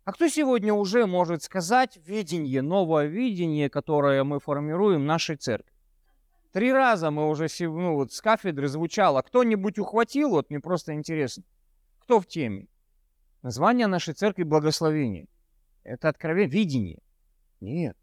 А 0.03 0.13
кто 0.13 0.29
сегодня 0.29 0.73
уже 0.73 1.05
может 1.05 1.43
сказать 1.43 1.99
видение, 2.05 2.61
новое 2.61 3.07
видение, 3.07 3.69
которое 3.69 4.23
мы 4.23 4.39
формируем 4.39 5.01
в 5.01 5.05
нашей 5.05 5.35
церкви? 5.35 5.73
Три 6.53 6.71
раза 6.71 7.11
мы 7.11 7.29
уже 7.29 7.47
ну, 7.59 7.95
вот 7.95 8.13
с 8.13 8.21
кафедры 8.21 8.67
звучало. 8.67 9.21
Кто-нибудь 9.21 9.77
ухватил? 9.77 10.29
Вот 10.29 10.49
мне 10.49 10.59
просто 10.59 10.93
интересно. 10.93 11.43
Кто 11.99 12.19
в 12.19 12.25
теме? 12.25 12.67
Название 13.41 13.87
нашей 13.87 14.13
церкви 14.13 14.43
благословение. 14.43 15.27
Это 15.83 16.09
откровение, 16.09 16.49
видение. 16.49 16.99
Нет. 17.59 17.97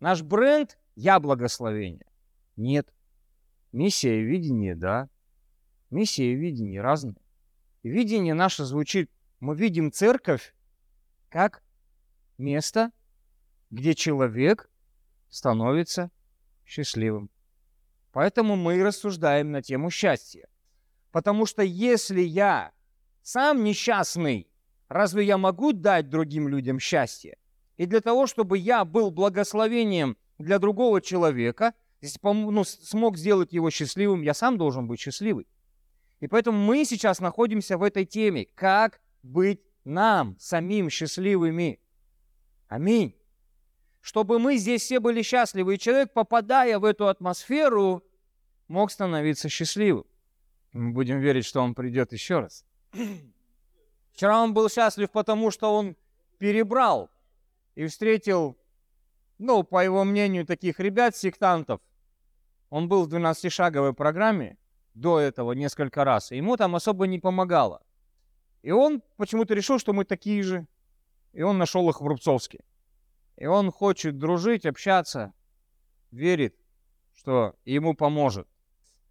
Наш 0.00 0.22
бренд 0.22 0.78
«Я 0.96 1.20
благословение». 1.20 2.06
Нет. 2.56 2.92
Миссия 3.72 4.20
и 4.20 4.24
видение, 4.24 4.74
да. 4.74 5.08
Миссия 5.90 6.32
и 6.32 6.36
видение 6.36 6.80
разные. 6.80 7.16
Видение 7.82 8.34
наше 8.34 8.64
звучит, 8.64 9.10
мы 9.40 9.54
видим 9.56 9.92
церковь 9.92 10.54
как 11.28 11.62
место, 12.38 12.92
где 13.70 13.94
человек 13.94 14.70
становится 15.28 16.10
счастливым. 16.64 17.30
Поэтому 18.12 18.56
мы 18.56 18.78
и 18.78 18.82
рассуждаем 18.82 19.50
на 19.50 19.60
тему 19.60 19.90
счастья. 19.90 20.48
Потому 21.10 21.46
что 21.46 21.62
если 21.62 22.20
я 22.20 22.72
сам 23.22 23.64
несчастный, 23.64 24.48
разве 24.88 25.24
я 25.24 25.36
могу 25.36 25.72
дать 25.72 26.08
другим 26.08 26.48
людям 26.48 26.78
счастье? 26.78 27.36
И 27.76 27.86
для 27.86 28.00
того, 28.00 28.26
чтобы 28.26 28.58
я 28.58 28.84
был 28.84 29.10
благословением 29.10 30.16
для 30.38 30.58
другого 30.58 31.00
человека, 31.00 31.74
ну, 32.22 32.64
смог 32.64 33.16
сделать 33.16 33.52
его 33.52 33.70
счастливым, 33.70 34.22
я 34.22 34.34
сам 34.34 34.58
должен 34.58 34.86
быть 34.86 35.00
счастливый. 35.00 35.46
И 36.20 36.28
поэтому 36.28 36.58
мы 36.58 36.84
сейчас 36.84 37.20
находимся 37.20 37.78
в 37.78 37.82
этой 37.82 38.04
теме. 38.04 38.46
Как 38.54 39.00
быть 39.22 39.60
нам, 39.84 40.36
самим 40.38 40.90
счастливыми? 40.90 41.80
Аминь 42.68 43.14
чтобы 44.04 44.38
мы 44.38 44.58
здесь 44.58 44.82
все 44.82 45.00
были 45.00 45.22
счастливы. 45.22 45.74
И 45.74 45.78
человек, 45.78 46.12
попадая 46.12 46.78
в 46.78 46.84
эту 46.84 47.08
атмосферу, 47.08 48.04
мог 48.68 48.90
становиться 48.90 49.48
счастливым. 49.48 50.04
Мы 50.72 50.92
будем 50.92 51.20
верить, 51.20 51.46
что 51.46 51.62
он 51.62 51.74
придет 51.74 52.12
еще 52.12 52.40
раз. 52.40 52.66
Вчера 54.12 54.42
он 54.42 54.52
был 54.52 54.68
счастлив, 54.68 55.10
потому 55.10 55.50
что 55.50 55.74
он 55.74 55.96
перебрал 56.36 57.10
и 57.74 57.86
встретил, 57.86 58.56
ну, 59.38 59.62
по 59.64 59.84
его 59.84 60.04
мнению, 60.04 60.46
таких 60.46 60.80
ребят, 60.80 61.16
сектантов. 61.16 61.80
Он 62.70 62.88
был 62.88 63.06
в 63.06 63.12
12-шаговой 63.12 63.92
программе 63.92 64.58
до 64.94 65.18
этого 65.18 65.52
несколько 65.52 66.04
раз, 66.04 66.32
и 66.32 66.36
ему 66.36 66.56
там 66.56 66.74
особо 66.76 67.06
не 67.06 67.18
помогало. 67.18 67.82
И 68.62 68.70
он 68.70 69.02
почему-то 69.16 69.54
решил, 69.54 69.78
что 69.78 69.92
мы 69.92 70.04
такие 70.04 70.42
же. 70.42 70.66
И 71.32 71.42
он 71.42 71.58
нашел 71.58 71.88
их 71.90 72.00
в 72.00 72.06
Рубцовске. 72.06 72.64
И 73.36 73.46
он 73.46 73.70
хочет 73.70 74.18
дружить, 74.18 74.64
общаться, 74.64 75.34
верит, 76.10 76.56
что 77.12 77.54
ему 77.64 77.94
поможет. 77.94 78.48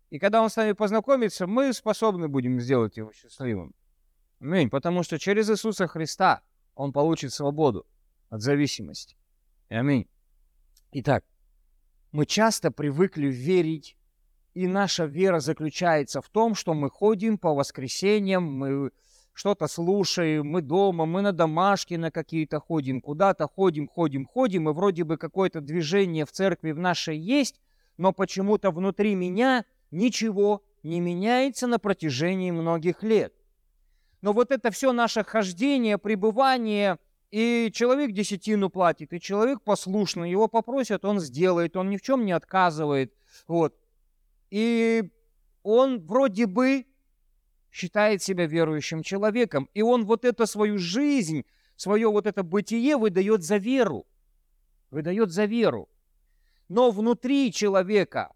И 0.09 0.19
когда 0.19 0.41
он 0.41 0.49
с 0.49 0.55
нами 0.55 0.71
познакомится, 0.71 1.47
мы 1.47 1.73
способны 1.73 2.27
будем 2.27 2.59
сделать 2.59 2.97
его 2.97 3.11
счастливым. 3.11 3.73
Аминь. 4.39 4.69
Потому 4.69 5.03
что 5.03 5.19
через 5.19 5.49
Иисуса 5.49 5.87
Христа 5.87 6.41
он 6.75 6.93
получит 6.93 7.33
свободу 7.33 7.85
от 8.33 8.41
зависимости. 8.41 9.15
Аминь. 9.69 10.07
Итак, 10.91 11.23
мы 12.11 12.25
часто 12.25 12.71
привыкли 12.71 13.27
верить, 13.27 13.95
и 14.55 14.65
наша 14.65 15.05
вера 15.05 15.39
заключается 15.39 16.19
в 16.19 16.29
том, 16.29 16.55
что 16.55 16.73
мы 16.73 16.89
ходим 16.89 17.37
по 17.37 17.53
воскресеньям, 17.53 18.43
мы 18.43 18.91
что-то 19.33 19.67
слушаем, 19.67 20.47
мы 20.47 20.63
дома, 20.63 21.05
мы 21.05 21.21
на 21.21 21.31
домашке 21.31 21.99
на 21.99 22.09
какие-то 22.09 22.59
ходим, 22.59 23.01
куда-то 23.01 23.47
ходим, 23.47 23.87
ходим, 23.87 24.25
ходим, 24.25 24.67
и 24.67 24.73
вроде 24.73 25.03
бы 25.03 25.17
какое-то 25.17 25.61
движение 25.61 26.25
в 26.25 26.31
церкви 26.31 26.71
в 26.71 26.79
нашей 26.79 27.19
есть, 27.19 27.61
но 27.97 28.13
почему-то 28.13 28.71
внутри 28.71 29.13
меня 29.13 29.63
ничего 29.91 30.63
не 30.81 30.99
меняется 30.99 31.67
на 31.67 31.77
протяжении 31.77 32.49
многих 32.49 33.03
лет. 33.03 33.31
Но 34.21 34.33
вот 34.33 34.49
это 34.49 34.71
все 34.71 34.91
наше 34.91 35.23
хождение, 35.23 35.99
пребывание, 35.99 36.97
и 37.33 37.71
человек 37.73 38.11
десятину 38.11 38.69
платит, 38.69 39.11
и 39.11 39.19
человек 39.19 39.63
послушный, 39.63 40.29
его 40.29 40.47
попросят, 40.47 41.03
он 41.03 41.19
сделает, 41.19 41.75
он 41.75 41.89
ни 41.89 41.97
в 41.97 42.03
чем 42.03 42.25
не 42.25 42.31
отказывает. 42.31 43.11
Вот. 43.47 43.75
И 44.51 45.09
он 45.63 45.99
вроде 46.05 46.45
бы 46.45 46.85
считает 47.71 48.21
себя 48.21 48.45
верующим 48.45 49.01
человеком. 49.01 49.67
И 49.73 49.81
он 49.81 50.05
вот 50.05 50.25
эту 50.25 50.45
свою 50.45 50.77
жизнь, 50.77 51.43
свое 51.75 52.07
вот 52.07 52.27
это 52.27 52.43
бытие 52.43 52.97
выдает 52.97 53.41
за 53.41 53.57
веру. 53.57 54.05
Выдает 54.91 55.31
за 55.31 55.45
веру. 55.45 55.89
Но 56.69 56.91
внутри 56.91 57.51
человека 57.51 58.31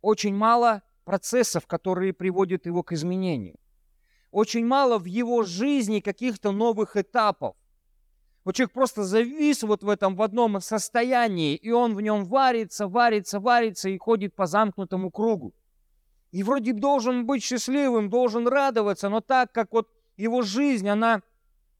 очень 0.00 0.34
мало 0.34 0.82
процессов, 1.04 1.66
которые 1.66 2.14
приводят 2.14 2.64
его 2.64 2.82
к 2.82 2.92
изменению. 2.92 3.56
Очень 4.30 4.64
мало 4.64 4.96
в 4.96 5.04
его 5.04 5.42
жизни 5.42 6.00
каких-то 6.00 6.50
новых 6.50 6.96
этапов. 6.96 7.56
Вот 8.46 8.54
человек 8.54 8.72
просто 8.72 9.02
завис 9.02 9.64
вот 9.64 9.82
в 9.82 9.88
этом 9.88 10.14
в 10.14 10.22
одном 10.22 10.60
состоянии, 10.60 11.56
и 11.56 11.72
он 11.72 11.96
в 11.96 12.00
нем 12.00 12.24
варится, 12.24 12.86
варится, 12.86 13.40
варится 13.40 13.88
и 13.88 13.98
ходит 13.98 14.36
по 14.36 14.46
замкнутому 14.46 15.10
кругу. 15.10 15.52
И 16.30 16.44
вроде 16.44 16.72
должен 16.72 17.26
быть 17.26 17.42
счастливым, 17.42 18.08
должен 18.08 18.46
радоваться, 18.46 19.08
но 19.08 19.20
так 19.20 19.50
как 19.50 19.72
вот 19.72 19.88
его 20.16 20.42
жизнь, 20.42 20.88
она 20.88 21.22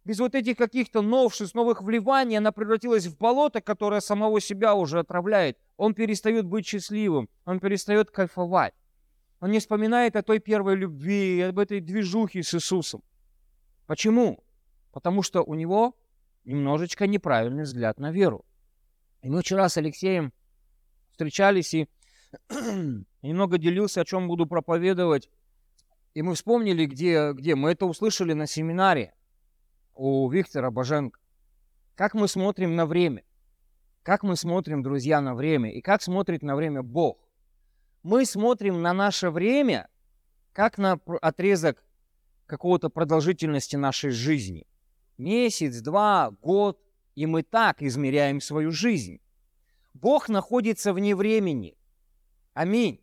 без 0.04 0.18
вот 0.18 0.34
этих 0.34 0.56
каких-то 0.56 1.02
новшеств, 1.02 1.54
новых 1.54 1.82
вливаний, 1.82 2.36
она 2.36 2.50
превратилась 2.50 3.06
в 3.06 3.16
болото, 3.16 3.60
которое 3.60 4.00
самого 4.00 4.40
себя 4.40 4.74
уже 4.74 4.98
отравляет. 4.98 5.58
Он 5.76 5.94
перестает 5.94 6.46
быть 6.46 6.66
счастливым, 6.66 7.28
он 7.44 7.60
перестает 7.60 8.10
кайфовать. 8.10 8.74
Он 9.38 9.52
не 9.52 9.60
вспоминает 9.60 10.16
о 10.16 10.22
той 10.24 10.40
первой 10.40 10.74
любви, 10.74 11.42
об 11.42 11.60
этой 11.60 11.78
движухе 11.78 12.42
с 12.42 12.54
Иисусом. 12.54 13.04
Почему? 13.86 14.42
Потому 14.90 15.22
что 15.22 15.44
у 15.44 15.54
него 15.54 15.94
немножечко 16.46 17.06
неправильный 17.06 17.64
взгляд 17.64 17.98
на 17.98 18.10
веру. 18.10 18.44
И 19.22 19.28
мы 19.28 19.42
вчера 19.42 19.68
с 19.68 19.76
Алексеем 19.76 20.32
встречались 21.10 21.74
и 21.74 21.86
немного 23.22 23.58
делился, 23.58 24.00
о 24.00 24.04
чем 24.04 24.28
буду 24.28 24.46
проповедовать. 24.46 25.28
И 26.14 26.22
мы 26.22 26.34
вспомнили, 26.34 26.86
где, 26.86 27.32
где 27.32 27.54
мы 27.54 27.72
это 27.72 27.84
услышали 27.84 28.32
на 28.32 28.46
семинаре 28.46 29.14
у 29.94 30.28
Виктора 30.30 30.70
Боженко. 30.70 31.20
Как 31.94 32.14
мы 32.14 32.28
смотрим 32.28 32.76
на 32.76 32.86
время. 32.86 33.24
Как 34.02 34.22
мы 34.22 34.36
смотрим, 34.36 34.82
друзья, 34.82 35.20
на 35.20 35.34
время. 35.34 35.72
И 35.72 35.80
как 35.80 36.02
смотрит 36.02 36.42
на 36.42 36.54
время 36.54 36.82
Бог. 36.82 37.18
Мы 38.02 38.24
смотрим 38.24 38.80
на 38.80 38.92
наше 38.92 39.30
время, 39.30 39.88
как 40.52 40.78
на 40.78 41.00
отрезок 41.20 41.82
какого-то 42.46 42.88
продолжительности 42.88 43.76
нашей 43.76 44.10
жизни. 44.10 44.66
Месяц, 45.18 45.80
два, 45.80 46.30
год. 46.42 46.80
И 47.14 47.26
мы 47.26 47.42
так 47.42 47.82
измеряем 47.82 48.40
свою 48.40 48.70
жизнь. 48.70 49.20
Бог 49.94 50.28
находится 50.28 50.92
вне 50.92 51.16
времени. 51.16 51.76
Аминь. 52.52 53.00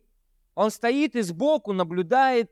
Он 0.54 0.70
стоит 0.70 1.16
и 1.16 1.22
сбоку 1.22 1.72
наблюдает 1.72 2.50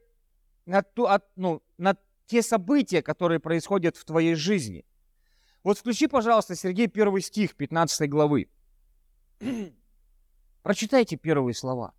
на, 0.67 0.83
ту, 0.83 1.05
от, 1.05 1.25
ну, 1.37 1.63
на 1.79 1.97
те 2.27 2.43
события, 2.43 3.03
которые 3.03 3.39
происходят 3.39 3.97
в 3.97 4.05
твоей 4.05 4.35
жизни. 4.35 4.85
Вот 5.63 5.79
включи, 5.79 6.09
пожалуйста, 6.09 6.57
Сергей, 6.57 6.89
первый 6.89 7.23
стих 7.23 7.55
15 7.55 8.11
главы. 8.11 8.49
Прочитайте 10.63 11.17
первые 11.17 11.55
слова. 11.55 11.95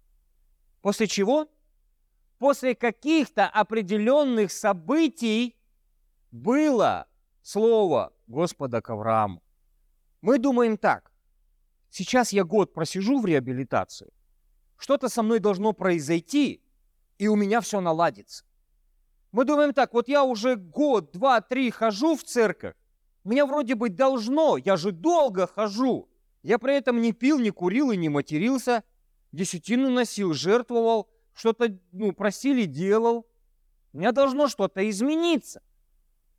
После 0.82 1.08
чего? 1.08 1.50
После 2.40 2.76
каких-то 2.76 3.48
определенных 3.48 4.52
событий 4.52 5.56
было 6.32 7.08
слово 7.44 8.12
Господа 8.26 8.82
к 8.82 8.90
Аврааму. 8.90 9.44
Мы 10.22 10.40
думаем 10.40 10.78
так. 10.78 11.12
Сейчас 11.90 12.34
я 12.34 12.44
год 12.44 12.74
просижу 12.74 13.20
в 13.20 13.26
реабилитации, 13.26 14.12
что-то 14.78 15.10
со 15.10 15.22
мной 15.22 15.40
должно 15.40 15.74
произойти, 15.74 16.64
и 17.20 17.28
у 17.28 17.36
меня 17.36 17.62
все 17.62 17.82
наладится. 17.82 18.46
Мы 19.32 19.46
думаем 19.46 19.74
так, 19.74 19.94
вот 19.94 20.08
я 20.08 20.24
уже 20.24 20.56
год, 20.56 21.12
два, 21.12 21.42
три 21.42 21.70
хожу 21.70 22.16
в 22.16 22.24
церковь, 22.24 22.74
меня 23.24 23.46
вроде 23.46 23.76
бы 23.76 23.90
должно, 23.90 24.58
я 24.58 24.76
же 24.76 24.92
долго 24.92 25.48
хожу. 25.48 26.10
Я 26.42 26.60
при 26.60 26.76
этом 26.76 27.00
не 27.00 27.14
пил, 27.14 27.40
не 27.40 27.52
курил 27.52 27.92
и 27.92 27.98
не 27.98 28.10
матерился. 28.10 28.84
десятину 29.32 29.90
носил, 29.90 30.34
жертвовал, 30.34 31.10
что-то 31.34 31.78
ну, 31.94 32.12
просили, 32.12 32.66
делал. 32.66 33.26
У 33.94 34.00
меня 34.00 34.12
должно 34.12 34.48
что-то 34.48 34.88
измениться. 34.90 35.62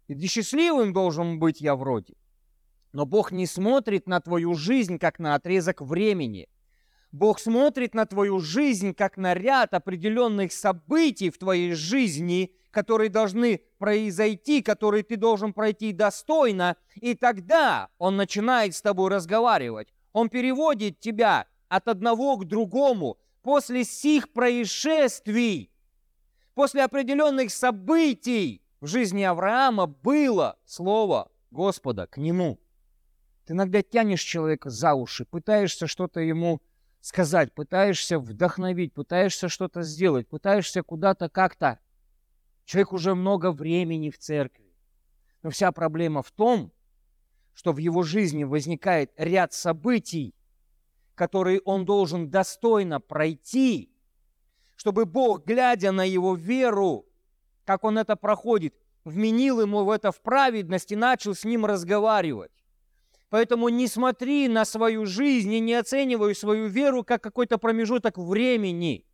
И 0.09 0.27
счастливым 0.27 0.93
должен 0.93 1.39
быть 1.39 1.61
я 1.61 1.77
вроде. 1.77 2.15
Но 2.93 3.07
Бог 3.07 3.33
не 3.33 3.47
смотрит 3.47 4.07
на 4.07 4.21
твою 4.21 4.55
жизнь, 4.55 4.99
как 4.99 5.19
на 5.19 5.35
отрезок 5.35 5.81
времени. 5.81 6.49
Бог 7.11 7.39
смотрит 7.39 7.95
на 7.95 8.07
твою 8.07 8.41
жизнь, 8.41 8.93
как 8.93 9.17
на 9.17 9.35
ряд 9.35 9.73
определенных 9.73 10.53
событий 10.53 11.31
в 11.31 11.39
твоей 11.39 11.73
жизни, 11.73 12.53
которые 12.71 13.09
должны 13.09 13.63
произойти, 13.79 14.63
которые 14.63 15.05
ты 15.05 15.17
должен 15.17 15.53
пройти 15.53 15.93
достойно, 15.93 16.77
и 16.97 17.15
тогда 17.15 17.89
Он 17.99 18.17
начинает 18.17 18.75
с 18.75 18.83
тобой 18.83 19.11
разговаривать. 19.11 19.95
Он 20.13 20.29
переводит 20.29 20.99
тебя 20.99 21.47
от 21.69 21.89
одного 21.89 22.37
к 22.37 22.47
другому 22.47 23.19
после 23.43 23.85
сих 23.85 24.33
происшествий, 24.33 25.71
после 26.55 26.83
определенных 26.83 27.53
событий 27.53 28.64
в 28.85 28.87
жизни 28.87 29.23
Авраама 29.23 29.87
было 29.87 30.59
слово 30.67 31.33
Господа 31.51 32.07
к 32.07 32.19
нему. 32.19 32.61
Ты 33.47 33.55
иногда 33.55 33.81
тянешь 33.81 34.21
человека 34.21 34.69
за 34.69 34.93
уши, 34.93 35.25
пытаешься 35.25 35.87
что-то 35.87 36.21
ему 36.21 36.61
сказать, 37.01 37.55
пытаешься 37.55 38.19
вдохновить, 38.19 38.93
пытаешься 38.93 39.49
что-то 39.49 39.81
сделать, 39.81 40.29
пытаешься 40.29 40.83
куда-то 40.83 41.31
как-то. 41.31 41.79
Человек 42.67 42.93
уже 42.93 43.15
много 43.15 43.53
времени 43.53 44.11
в 44.11 44.19
церкви. 44.19 44.77
Но 45.43 45.49
вся 45.49 45.73
проблема 45.73 46.23
в 46.23 46.31
том, 46.31 46.71
что 47.55 47.73
в 47.73 47.79
его 47.79 48.03
жизни 48.03 48.45
возникает 48.45 49.13
ряд 49.17 49.55
событий, 49.55 50.35
которые 51.15 51.63
он 51.65 51.87
должен 51.87 52.29
достойно 52.29 53.01
пройти, 53.01 53.91
чтобы 54.77 55.07
Бог, 55.07 55.47
глядя 55.47 55.91
на 55.91 56.05
его 56.05 56.35
веру, 56.35 57.07
как 57.65 57.85
он 57.85 57.99
это 57.99 58.17
проходит, 58.17 58.75
вменил 59.05 59.61
ему 59.61 59.85
в 59.85 59.91
это 59.91 60.13
в 60.13 60.21
праведность 60.21 60.93
и 60.93 60.97
начал 60.97 61.35
с 61.35 61.45
ним 61.45 61.67
разговаривать. 61.67 62.53
Поэтому 63.31 63.69
не 63.69 63.89
смотри 63.89 64.49
на 64.49 64.65
свою 64.65 65.07
жизнь 65.07 65.53
и 65.53 65.61
не 65.61 65.75
оценивай 65.75 66.35
свою 66.35 66.67
веру 66.67 67.03
как 67.03 67.23
какой-то 67.23 67.59
промежуток 67.59 68.17
времени. 68.17 69.07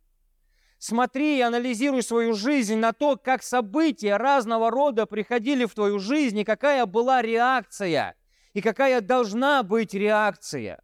Смотри 0.77 1.37
и 1.37 1.41
анализируй 1.41 2.03
свою 2.03 2.33
жизнь 2.33 2.75
на 2.75 2.93
то, 2.93 3.15
как 3.15 3.43
события 3.43 4.17
разного 4.17 4.69
рода 4.69 5.05
приходили 5.05 5.65
в 5.65 5.73
твою 5.73 5.99
жизнь 5.99 6.39
и 6.39 6.43
какая 6.43 6.85
была 6.85 7.21
реакция, 7.21 8.15
и 8.53 8.61
какая 8.61 9.01
должна 9.01 9.63
быть 9.63 9.93
реакция. 9.93 10.81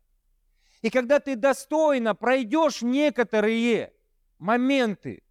И 0.81 0.89
когда 0.89 1.19
ты 1.19 1.35
достойно 1.35 2.15
пройдешь 2.15 2.81
некоторые 2.81 3.93
моменты 4.37 5.23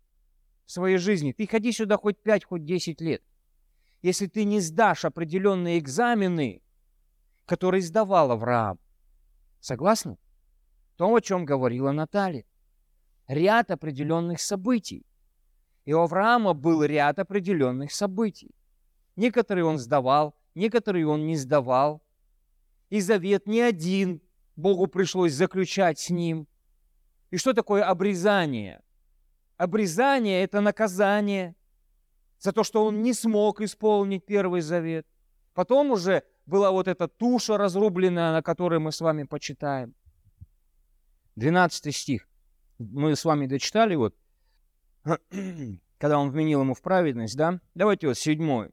своей 0.66 0.98
жизни, 0.98 1.32
ты 1.32 1.46
ходи 1.46 1.72
сюда 1.72 1.96
хоть 1.96 2.18
5, 2.18 2.44
хоть 2.44 2.64
10 2.64 3.00
лет. 3.00 3.22
Если 4.02 4.26
ты 4.26 4.44
не 4.44 4.60
сдашь 4.60 5.04
определенные 5.04 5.78
экзамены, 5.78 6.62
который 7.46 7.80
сдавал 7.80 8.32
Авраам. 8.32 8.78
Согласны? 9.60 10.18
То, 10.96 11.14
о 11.14 11.20
чем 11.20 11.44
говорила 11.44 11.92
Наталья. 11.92 12.44
Ряд 13.28 13.70
определенных 13.70 14.40
событий. 14.40 15.06
И 15.84 15.92
у 15.92 16.00
Авраама 16.00 16.52
был 16.52 16.82
ряд 16.84 17.18
определенных 17.18 17.92
событий. 17.92 18.54
Некоторые 19.14 19.64
он 19.64 19.78
сдавал, 19.78 20.36
некоторые 20.54 21.06
он 21.06 21.26
не 21.26 21.36
сдавал. 21.36 22.02
И 22.90 23.00
завет 23.00 23.46
не 23.46 23.60
один 23.60 24.20
Богу 24.56 24.86
пришлось 24.86 25.32
заключать 25.32 25.98
с 25.98 26.10
ним. 26.10 26.46
И 27.30 27.36
что 27.36 27.52
такое 27.52 27.84
обрезание? 27.84 28.82
Обрезание– 29.56 30.42
это 30.44 30.60
наказание 30.60 31.54
за 32.38 32.52
то, 32.52 32.62
что 32.62 32.84
он 32.84 33.02
не 33.02 33.14
смог 33.14 33.60
исполнить 33.60 34.26
первый 34.26 34.60
завет. 34.60 35.06
Потом 35.54 35.90
уже 35.90 36.22
была 36.44 36.70
вот 36.70 36.88
эта 36.88 37.08
туша 37.08 37.56
разрубленная, 37.56 38.32
на 38.32 38.42
которой 38.42 38.78
мы 38.78 38.92
с 38.92 39.00
вами 39.00 39.22
почитаем. 39.22 39.94
12 41.36 41.94
стих. 41.94 42.28
Мы 42.78 43.16
с 43.16 43.24
вами 43.24 43.46
дочитали 43.46 43.94
вот, 43.94 44.14
когда 45.98 46.18
он 46.18 46.30
вменил 46.30 46.60
ему 46.60 46.74
в 46.74 46.82
праведность, 46.82 47.36
да? 47.36 47.60
Давайте 47.74 48.08
вот 48.08 48.18
седьмой. 48.18 48.70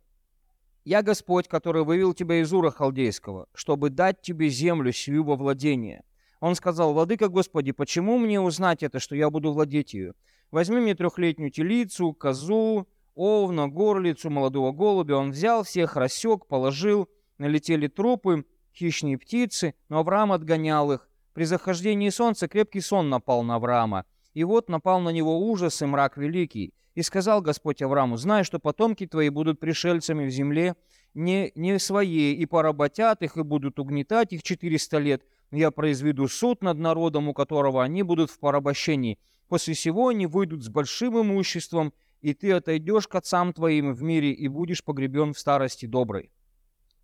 «Я 0.86 1.02
Господь, 1.02 1.48
который 1.48 1.86
вывел 1.86 2.14
тебя 2.14 2.42
из 2.42 2.52
Ура 2.52 2.70
Халдейского, 2.70 3.48
чтобы 3.54 3.90
дать 3.90 4.22
тебе 4.22 4.50
землю 4.50 4.92
сию 4.92 5.24
во 5.24 5.38
владение». 5.38 6.04
Он 6.42 6.56
сказал, 6.56 6.92
«Владыка 6.92 7.30
Господи, 7.30 7.72
почему 7.72 8.18
мне 8.18 8.42
узнать 8.42 8.84
это, 8.84 9.00
что 9.00 9.16
я 9.16 9.30
буду 9.30 9.54
владеть 9.54 9.94
ее? 9.94 10.14
Возьми 10.54 10.80
мне 10.80 10.94
трехлетнюю 10.94 11.50
телицу, 11.50 12.14
козу, 12.14 12.88
овна, 13.16 13.68
горлицу, 13.68 14.30
молодого 14.30 14.72
голубя». 14.72 15.16
Он 15.16 15.32
взял 15.32 15.64
всех, 15.64 15.96
рассек, 15.96 16.46
положил, 16.46 17.10
налетели 17.40 17.88
трупы, 17.88 18.46
хищные 18.72 19.18
птицы, 19.18 19.74
но 19.90 19.98
Авраам 19.98 20.32
отгонял 20.32 20.92
их. 20.92 21.10
При 21.34 21.46
захождении 21.46 22.10
солнца 22.10 22.48
крепкий 22.48 22.82
сон 22.82 23.10
напал 23.10 23.42
на 23.42 23.56
Авраама. 23.56 24.06
И 24.36 24.44
вот 24.44 24.70
напал 24.70 25.00
на 25.00 25.10
него 25.10 25.40
ужас 25.40 25.82
и 25.82 25.88
мрак 25.88 26.18
великий. 26.18 26.76
И 26.94 27.02
сказал 27.02 27.42
Господь 27.42 27.82
Аврааму, 27.82 28.18
знай, 28.18 28.44
что 28.44 28.60
потомки 28.60 29.08
твои 29.08 29.30
будут 29.30 29.60
пришельцами 29.60 30.28
в 30.28 30.30
земле, 30.30 30.76
не, 31.16 31.52
не 31.56 31.80
своей, 31.80 32.36
и 32.36 32.46
поработят 32.46 33.24
их, 33.24 33.38
и 33.38 33.42
будут 33.42 33.80
угнетать 33.80 34.34
их 34.34 34.44
четыреста 34.44 35.00
лет. 35.00 35.24
Я 35.50 35.72
произведу 35.72 36.28
суд 36.28 36.62
над 36.62 36.78
народом, 36.78 37.30
у 37.30 37.34
которого 37.34 37.84
они 37.84 38.04
будут 38.04 38.30
в 38.30 38.38
порабощении. 38.38 39.18
После 39.54 39.76
всего 39.76 40.08
они 40.08 40.26
выйдут 40.26 40.64
с 40.64 40.68
большим 40.68 41.22
имуществом, 41.22 41.94
и 42.22 42.34
ты 42.34 42.54
отойдешь 42.54 43.08
к 43.08 43.14
отцам 43.14 43.54
твоим 43.54 43.94
в 43.94 44.02
мире 44.02 44.32
и 44.32 44.48
будешь 44.48 44.84
погребен 44.84 45.34
в 45.34 45.38
старости 45.38 45.86
доброй. 45.86 46.32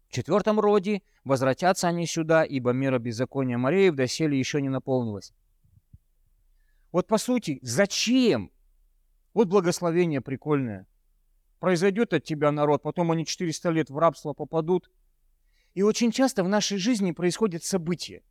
В 0.07 0.13
четвертом 0.13 0.59
роде 0.59 1.03
возвратятся 1.23 1.89
они 1.89 2.07
сюда, 2.07 2.43
ибо 2.43 2.71
мера 2.71 2.97
беззакония 2.97 3.59
Мореев 3.59 3.93
доселе 3.93 4.39
еще 4.39 4.63
не 4.63 4.69
наполнилась. 4.69 5.31
Вот 6.91 7.05
по 7.05 7.19
сути, 7.19 7.59
зачем? 7.62 8.51
Вот 9.35 9.47
благословение 9.47 10.19
прикольное. 10.19 10.88
Произойдет 11.59 12.15
от 12.15 12.23
тебя 12.23 12.51
народ, 12.51 12.81
потом 12.81 13.12
они 13.12 13.27
400 13.27 13.69
лет 13.69 13.89
в 13.91 13.97
рабство 13.99 14.33
попадут. 14.33 14.89
И 15.75 15.83
очень 15.83 16.12
часто 16.12 16.43
в 16.43 16.49
нашей 16.49 16.79
жизни 16.79 17.12
происходят 17.12 17.63
события. 17.63 18.23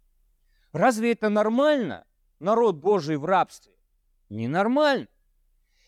Разве 0.72 1.12
это 1.12 1.28
нормально? 1.28 2.04
Народ 2.40 2.78
Божий 2.78 3.16
в 3.16 3.24
рабстве. 3.24 3.77
Ненормально. 4.28 5.08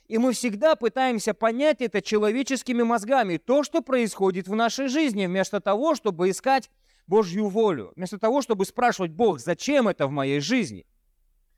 И 0.09 0.19
мы 0.19 0.33
всегда 0.33 0.75
пытаемся 0.75 1.35
понять 1.35 1.81
это 1.81 2.03
человеческими 2.03 2.83
мозгами, 2.83 3.37
то, 3.37 3.63
что 3.63 3.81
происходит 3.81 4.49
в 4.49 4.55
нашей 4.57 4.89
жизни, 4.89 5.27
вместо 5.27 5.61
того, 5.61 5.95
чтобы 5.95 6.31
искать 6.31 6.69
Божью 7.07 7.49
волю, 7.49 7.93
вместо 7.95 8.19
того, 8.19 8.43
чтобы 8.43 8.65
спрашивать, 8.65 9.13
Бог, 9.13 9.39
зачем 9.39 9.87
это 9.87 10.09
в 10.09 10.11
моей 10.11 10.41
жизни? 10.41 10.85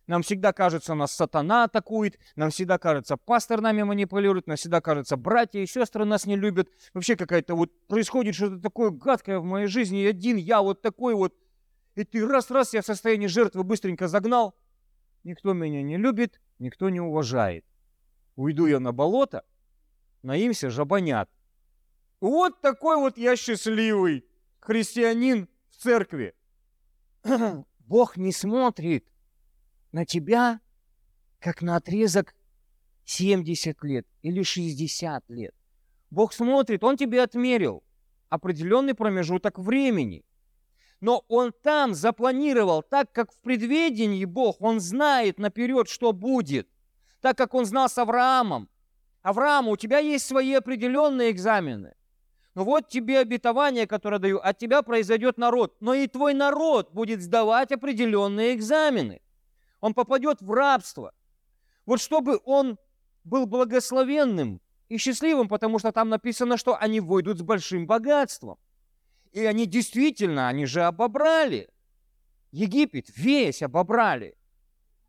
Нам 0.06 0.22
всегда 0.22 0.52
кажется, 0.52 0.94
нас 0.94 1.12
сатана 1.12 1.64
атакует, 1.64 2.18
нам 2.36 2.50
всегда 2.50 2.76
кажется, 2.76 3.16
пастор 3.16 3.60
нами 3.60 3.82
манипулирует, 3.84 4.46
нам 4.46 4.56
всегда 4.56 4.80
кажется, 4.80 5.16
братья 5.16 5.60
и 5.60 5.66
сестры 5.66 6.04
нас 6.04 6.26
не 6.26 6.36
любят. 6.36 6.68
Вообще 6.92 7.16
какая-то 7.16 7.54
вот 7.54 7.70
происходит 7.86 8.34
что-то 8.34 8.60
такое 8.60 8.90
гадкое 8.90 9.38
в 9.38 9.44
моей 9.44 9.68
жизни, 9.68 10.02
и 10.02 10.06
один 10.06 10.36
я 10.36 10.60
вот 10.60 10.82
такой 10.82 11.14
вот. 11.14 11.34
И 11.94 12.04
ты 12.04 12.26
раз-раз 12.26 12.74
я 12.74 12.82
в 12.82 12.86
состоянии 12.86 13.28
жертвы 13.28 13.62
быстренько 13.62 14.08
загнал. 14.08 14.54
Никто 15.24 15.52
меня 15.52 15.82
не 15.82 15.96
любит, 15.96 16.40
никто 16.62 16.88
не 16.88 17.00
уважает. 17.00 17.66
Уйду 18.36 18.66
я 18.66 18.80
на 18.80 18.92
болото, 18.92 19.44
наимся 20.22 20.70
жабонят. 20.70 21.28
Вот 22.20 22.60
такой 22.60 22.96
вот 22.96 23.18
я 23.18 23.36
счастливый 23.36 24.24
христианин 24.60 25.48
в 25.68 25.76
церкви. 25.76 26.34
Бог 27.80 28.16
не 28.16 28.32
смотрит 28.32 29.06
на 29.90 30.06
тебя, 30.06 30.60
как 31.40 31.60
на 31.60 31.76
отрезок 31.76 32.34
70 33.04 33.82
лет 33.82 34.06
или 34.22 34.42
60 34.42 35.28
лет. 35.28 35.54
Бог 36.10 36.32
смотрит, 36.32 36.84
Он 36.84 36.96
тебе 36.96 37.22
отмерил 37.22 37.82
определенный 38.28 38.94
промежуток 38.94 39.58
времени. 39.58 40.24
Но 41.02 41.22
Он 41.28 41.52
там 41.52 41.92
запланировал, 41.92 42.82
так 42.82 43.12
как 43.12 43.30
в 43.30 43.38
предведении 43.40 44.24
Бог, 44.24 44.62
Он 44.62 44.80
знает 44.80 45.38
наперед, 45.38 45.90
что 45.90 46.14
будет 46.14 46.66
так 47.22 47.38
как 47.38 47.54
он 47.54 47.64
знал 47.64 47.88
с 47.88 47.96
Авраамом. 47.96 48.68
Авраам, 49.22 49.68
у 49.68 49.76
тебя 49.76 49.98
есть 50.00 50.26
свои 50.26 50.52
определенные 50.52 51.30
экзамены. 51.30 51.94
Но 52.54 52.64
вот 52.64 52.88
тебе 52.88 53.20
обетование, 53.20 53.86
которое 53.86 54.18
даю, 54.18 54.38
от 54.38 54.58
тебя 54.58 54.82
произойдет 54.82 55.38
народ. 55.38 55.76
Но 55.80 55.94
и 55.94 56.08
твой 56.08 56.34
народ 56.34 56.90
будет 56.92 57.22
сдавать 57.22 57.72
определенные 57.72 58.54
экзамены. 58.54 59.22
Он 59.80 59.94
попадет 59.94 60.42
в 60.42 60.52
рабство. 60.52 61.14
Вот 61.86 62.00
чтобы 62.00 62.40
он 62.44 62.76
был 63.24 63.46
благословенным 63.46 64.60
и 64.88 64.98
счастливым, 64.98 65.48
потому 65.48 65.78
что 65.78 65.92
там 65.92 66.08
написано, 66.08 66.56
что 66.56 66.76
они 66.76 67.00
войдут 67.00 67.38
с 67.38 67.42
большим 67.42 67.86
богатством. 67.86 68.58
И 69.32 69.44
они 69.44 69.66
действительно, 69.66 70.48
они 70.48 70.66
же 70.66 70.82
обобрали. 70.82 71.70
Египет 72.50 73.06
весь 73.16 73.62
обобрали. 73.62 74.36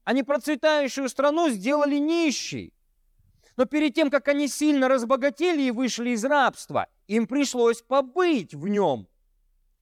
Они 0.05 0.23
процветающую 0.23 1.09
страну 1.09 1.49
сделали 1.49 1.97
нищей. 1.97 2.73
Но 3.57 3.65
перед 3.65 3.93
тем, 3.93 4.09
как 4.09 4.27
они 4.29 4.47
сильно 4.47 4.87
разбогатели 4.87 5.63
и 5.63 5.71
вышли 5.71 6.11
из 6.11 6.23
рабства, 6.25 6.87
им 7.07 7.27
пришлось 7.27 7.81
побыть 7.81 8.55
в 8.55 8.67
нем. 8.67 9.07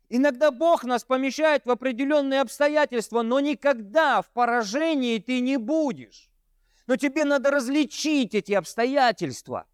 Иногда 0.10 0.52
Бог 0.52 0.84
нас 0.84 1.06
помещает 1.06 1.66
в 1.66 1.72
определенные 1.72 2.42
обстоятельства, 2.42 3.22
но 3.22 3.40
никогда 3.40 4.22
в 4.22 4.30
поражении 4.32 5.20
ты 5.20 5.40
не 5.40 5.58
будешь. 5.58 6.30
Но 6.86 6.98
тебе 6.98 7.24
надо 7.24 7.50
различить 7.52 8.36
эти 8.36 8.52
обстоятельства. 8.52 9.68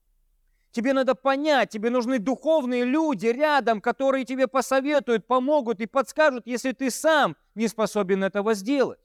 Тебе 0.72 0.94
надо 0.94 1.16
понять, 1.16 1.70
тебе 1.70 1.90
нужны 1.90 2.20
духовные 2.20 2.84
люди 2.84 3.28
рядом, 3.28 3.82
которые 3.82 4.26
тебе 4.26 4.48
посоветуют, 4.48 5.26
помогут 5.26 5.80
и 5.80 5.88
подскажут, 5.88 6.46
если 6.46 6.72
ты 6.72 6.92
сам 6.92 7.36
не 7.56 7.68
способен 7.68 8.24
этого 8.24 8.54
сделать. 8.54 9.00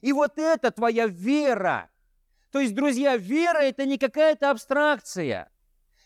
И 0.00 0.12
вот 0.12 0.38
это 0.38 0.70
твоя 0.70 1.06
вера. 1.06 1.90
То 2.50 2.60
есть, 2.60 2.74
друзья, 2.74 3.16
вера– 3.16 3.58
это 3.60 3.86
не 3.86 3.96
какая-то 3.96 4.50
абстракция. 4.50 5.50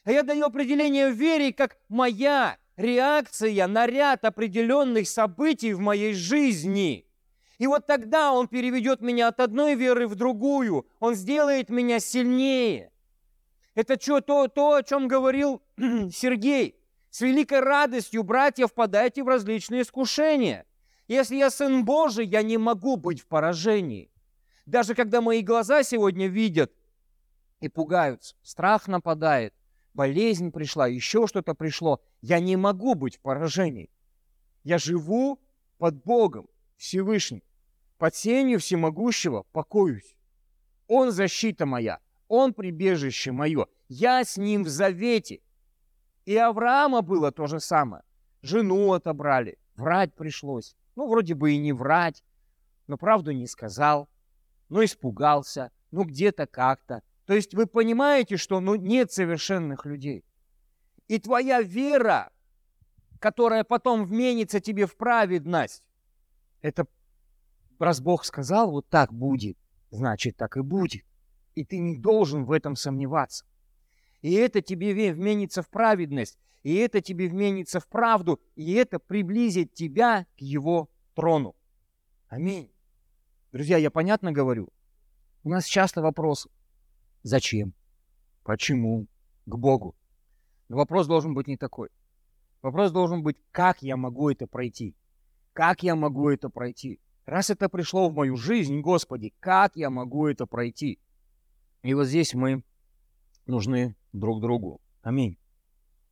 А 0.04 0.12
я 0.12 0.22
даю 0.22 0.44
определение 0.44 1.10
вере 1.10 1.52
как 1.52 1.78
моя 1.88 2.58
реакция 2.76 3.66
на 3.66 3.86
ряд 3.86 4.24
определенных 4.24 5.08
событий 5.08 5.72
в 5.72 5.80
моей 5.80 6.14
жизни. 6.14 7.06
И 7.58 7.66
вот 7.66 7.86
тогда 7.86 8.32
Он 8.32 8.46
переведет 8.46 9.00
меня 9.00 9.28
от 9.28 9.40
одной 9.40 9.74
веры 9.74 10.06
в 10.06 10.14
другую. 10.14 10.86
Он 11.00 11.14
сделает 11.14 11.70
меня 11.70 11.98
сильнее. 11.98 12.92
Это 13.76 14.00
что, 14.00 14.22
то, 14.22 14.48
то, 14.48 14.76
о 14.76 14.82
чем 14.82 15.06
говорил 15.06 15.62
Сергей. 16.10 16.80
С 17.10 17.20
великой 17.20 17.60
радостью, 17.60 18.22
братья, 18.24 18.66
впадайте 18.66 19.22
в 19.22 19.28
различные 19.28 19.82
искушения. 19.82 20.64
Если 21.08 21.36
я 21.36 21.50
сын 21.50 21.84
Божий, 21.84 22.26
я 22.26 22.42
не 22.42 22.56
могу 22.56 22.96
быть 22.96 23.20
в 23.20 23.26
поражении. 23.26 24.10
Даже 24.64 24.94
когда 24.94 25.20
мои 25.20 25.42
глаза 25.42 25.82
сегодня 25.82 26.26
видят 26.26 26.72
и 27.60 27.68
пугаются, 27.68 28.34
страх 28.42 28.88
нападает, 28.88 29.54
болезнь 29.92 30.50
пришла, 30.50 30.86
еще 30.86 31.26
что-то 31.26 31.54
пришло, 31.54 32.00
я 32.22 32.40
не 32.40 32.56
могу 32.56 32.94
быть 32.94 33.16
в 33.16 33.20
поражении. 33.20 33.90
Я 34.64 34.78
живу 34.78 35.38
под 35.76 36.02
Богом 36.02 36.48
Всевышним, 36.76 37.42
под 37.98 38.16
сенью 38.16 38.58
всемогущего 38.58 39.44
покоюсь. 39.52 40.16
Он 40.88 41.12
защита 41.12 41.66
моя, 41.66 42.00
Он 42.28 42.54
прибежище 42.54 43.32
мое, 43.32 43.66
я 43.88 44.24
с 44.24 44.36
Ним 44.36 44.64
в 44.64 44.68
завете. 44.68 45.40
И 46.24 46.36
Авраама 46.36 47.02
было 47.02 47.30
то 47.30 47.46
же 47.46 47.60
самое. 47.60 48.02
Жену 48.42 48.92
отобрали, 48.92 49.58
врать 49.76 50.14
пришлось. 50.14 50.76
Ну, 50.96 51.08
вроде 51.08 51.34
бы 51.34 51.52
и 51.52 51.58
не 51.58 51.72
врать, 51.72 52.24
но 52.86 52.96
правду 52.96 53.32
не 53.32 53.46
сказал, 53.46 54.08
но 54.68 54.84
испугался, 54.84 55.70
ну, 55.90 56.04
где-то 56.04 56.46
как-то. 56.46 57.02
То 57.26 57.34
есть 57.34 57.54
вы 57.54 57.66
понимаете, 57.66 58.36
что 58.36 58.60
ну, 58.60 58.74
нет 58.76 59.12
совершенных 59.12 59.84
людей. 59.84 60.24
И 61.08 61.18
твоя 61.18 61.60
вера, 61.60 62.32
которая 63.20 63.62
потом 63.62 64.04
вменится 64.04 64.60
тебе 64.60 64.86
в 64.86 64.96
праведность, 64.96 65.84
это 66.62 66.86
раз 67.78 68.00
Бог 68.00 68.24
сказал, 68.24 68.70
вот 68.70 68.88
так 68.88 69.12
будет, 69.12 69.56
значит, 69.90 70.36
так 70.36 70.56
и 70.56 70.62
будет. 70.62 71.04
И 71.56 71.64
ты 71.64 71.78
не 71.78 71.96
должен 71.96 72.44
в 72.44 72.52
этом 72.52 72.76
сомневаться. 72.76 73.44
И 74.20 74.34
это 74.34 74.60
тебе 74.60 75.12
вменится 75.12 75.62
в 75.62 75.68
праведность, 75.70 76.38
и 76.62 76.74
это 76.74 77.00
тебе 77.00 77.28
вменится 77.28 77.80
в 77.80 77.88
правду, 77.88 78.40
и 78.56 78.74
это 78.74 78.98
приблизит 78.98 79.72
тебя 79.72 80.26
к 80.36 80.40
Его 80.40 80.90
трону. 81.14 81.56
Аминь. 82.28 82.70
Друзья, 83.52 83.78
я 83.78 83.90
понятно 83.90 84.32
говорю? 84.32 84.68
У 85.44 85.48
нас 85.48 85.64
часто 85.64 86.02
вопросы. 86.02 86.50
Зачем? 87.22 87.72
Почему? 88.42 89.06
К 89.46 89.56
Богу. 89.56 89.96
Но 90.68 90.76
вопрос 90.76 91.06
должен 91.06 91.32
быть 91.32 91.46
не 91.46 91.56
такой. 91.56 91.88
Вопрос 92.60 92.92
должен 92.92 93.22
быть, 93.22 93.36
как 93.50 93.80
я 93.80 93.96
могу 93.96 94.28
это 94.28 94.46
пройти? 94.46 94.94
Как 95.54 95.82
я 95.82 95.94
могу 95.94 96.28
это 96.28 96.50
пройти? 96.50 97.00
Раз 97.24 97.48
это 97.48 97.68
пришло 97.70 98.10
в 98.10 98.14
мою 98.14 98.36
жизнь, 98.36 98.80
Господи, 98.80 99.32
как 99.40 99.76
я 99.76 99.88
могу 99.88 100.26
это 100.26 100.46
пройти? 100.46 100.98
И 101.86 101.94
вот 101.94 102.06
здесь 102.06 102.34
мы 102.34 102.64
нужны 103.46 103.94
друг 104.12 104.40
другу. 104.40 104.80
Аминь. 105.02 105.38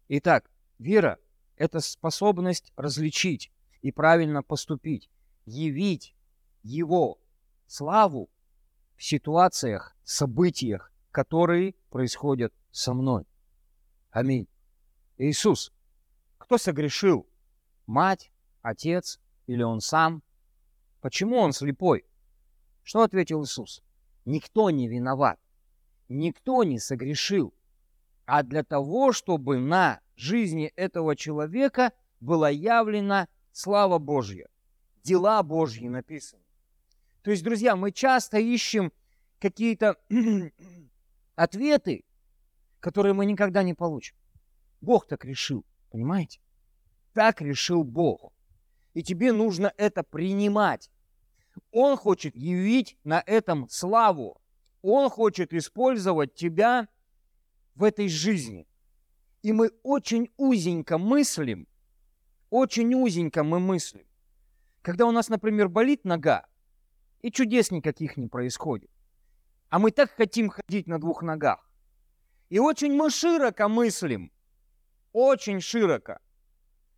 Итак, 0.06 0.48
вера– 0.78 1.18
это 1.56 1.80
способность 1.80 2.72
различить 2.76 3.50
и 3.82 3.90
правильно 3.90 4.44
поступить, 4.44 5.10
явить 5.46 6.14
Его 6.62 7.18
славу 7.66 8.30
в 8.94 9.02
ситуациях, 9.02 9.96
событиях, 10.04 10.92
которые 11.10 11.74
происходят 11.90 12.54
со 12.70 12.94
мной. 12.94 13.26
Аминь. 14.12 14.46
Иисус, 15.16 15.72
кто 16.38 16.56
согрешил? 16.56 17.28
Мать, 17.86 18.30
отец 18.62 19.18
или 19.48 19.64
он 19.64 19.80
сам? 19.80 20.22
Почему 21.00 21.38
он 21.38 21.52
слепой? 21.52 22.04
Что 22.84 23.02
ответил 23.02 23.42
Иисус? 23.42 23.82
Никто 24.24 24.70
не 24.70 24.86
виноват. 24.86 25.40
Никто 26.08 26.64
не 26.64 26.78
согрешил. 26.78 27.54
А 28.26 28.42
для 28.42 28.62
того, 28.62 29.12
чтобы 29.12 29.58
на 29.58 30.00
жизни 30.16 30.72
этого 30.76 31.16
человека 31.16 31.92
была 32.20 32.50
явлена 32.50 33.28
слава 33.52 33.98
Божья. 33.98 34.48
Дела 35.02 35.42
Божьи 35.42 35.88
написаны. 35.88 36.42
То 37.22 37.30
есть, 37.30 37.42
друзья, 37.42 37.76
мы 37.76 37.92
часто 37.92 38.38
ищем 38.38 38.92
какие-то 39.38 39.96
ответы, 41.36 42.04
которые 42.80 43.14
мы 43.14 43.26
никогда 43.26 43.62
не 43.62 43.74
получим. 43.74 44.16
Бог 44.80 45.06
так 45.06 45.24
решил, 45.24 45.64
понимаете? 45.90 46.40
Так 47.12 47.40
решил 47.40 47.84
Бог. 47.84 48.32
И 48.92 49.02
тебе 49.02 49.32
нужно 49.32 49.72
это 49.76 50.02
принимать. 50.02 50.90
Он 51.72 51.96
хочет 51.96 52.36
явить 52.36 52.98
на 53.04 53.22
этом 53.24 53.68
славу. 53.68 54.40
Он 54.86 55.08
хочет 55.08 55.54
использовать 55.54 56.34
тебя 56.34 56.88
в 57.74 57.84
этой 57.84 58.06
жизни. 58.06 58.68
И 59.40 59.50
мы 59.50 59.70
очень 59.82 60.30
узенько 60.36 60.98
мыслим, 60.98 61.66
очень 62.50 62.94
узенько 62.94 63.44
мы 63.44 63.60
мыслим. 63.60 64.06
Когда 64.82 65.06
у 65.06 65.10
нас, 65.10 65.30
например, 65.30 65.70
болит 65.70 66.04
нога, 66.04 66.46
и 67.22 67.30
чудес 67.30 67.70
никаких 67.70 68.18
не 68.18 68.28
происходит. 68.28 68.90
А 69.70 69.78
мы 69.78 69.90
так 69.90 70.10
хотим 70.10 70.50
ходить 70.50 70.86
на 70.86 71.00
двух 71.00 71.22
ногах. 71.22 71.66
И 72.50 72.58
очень 72.58 72.92
мы 72.92 73.08
широко 73.08 73.70
мыслим. 73.70 74.30
Очень 75.14 75.62
широко. 75.62 76.18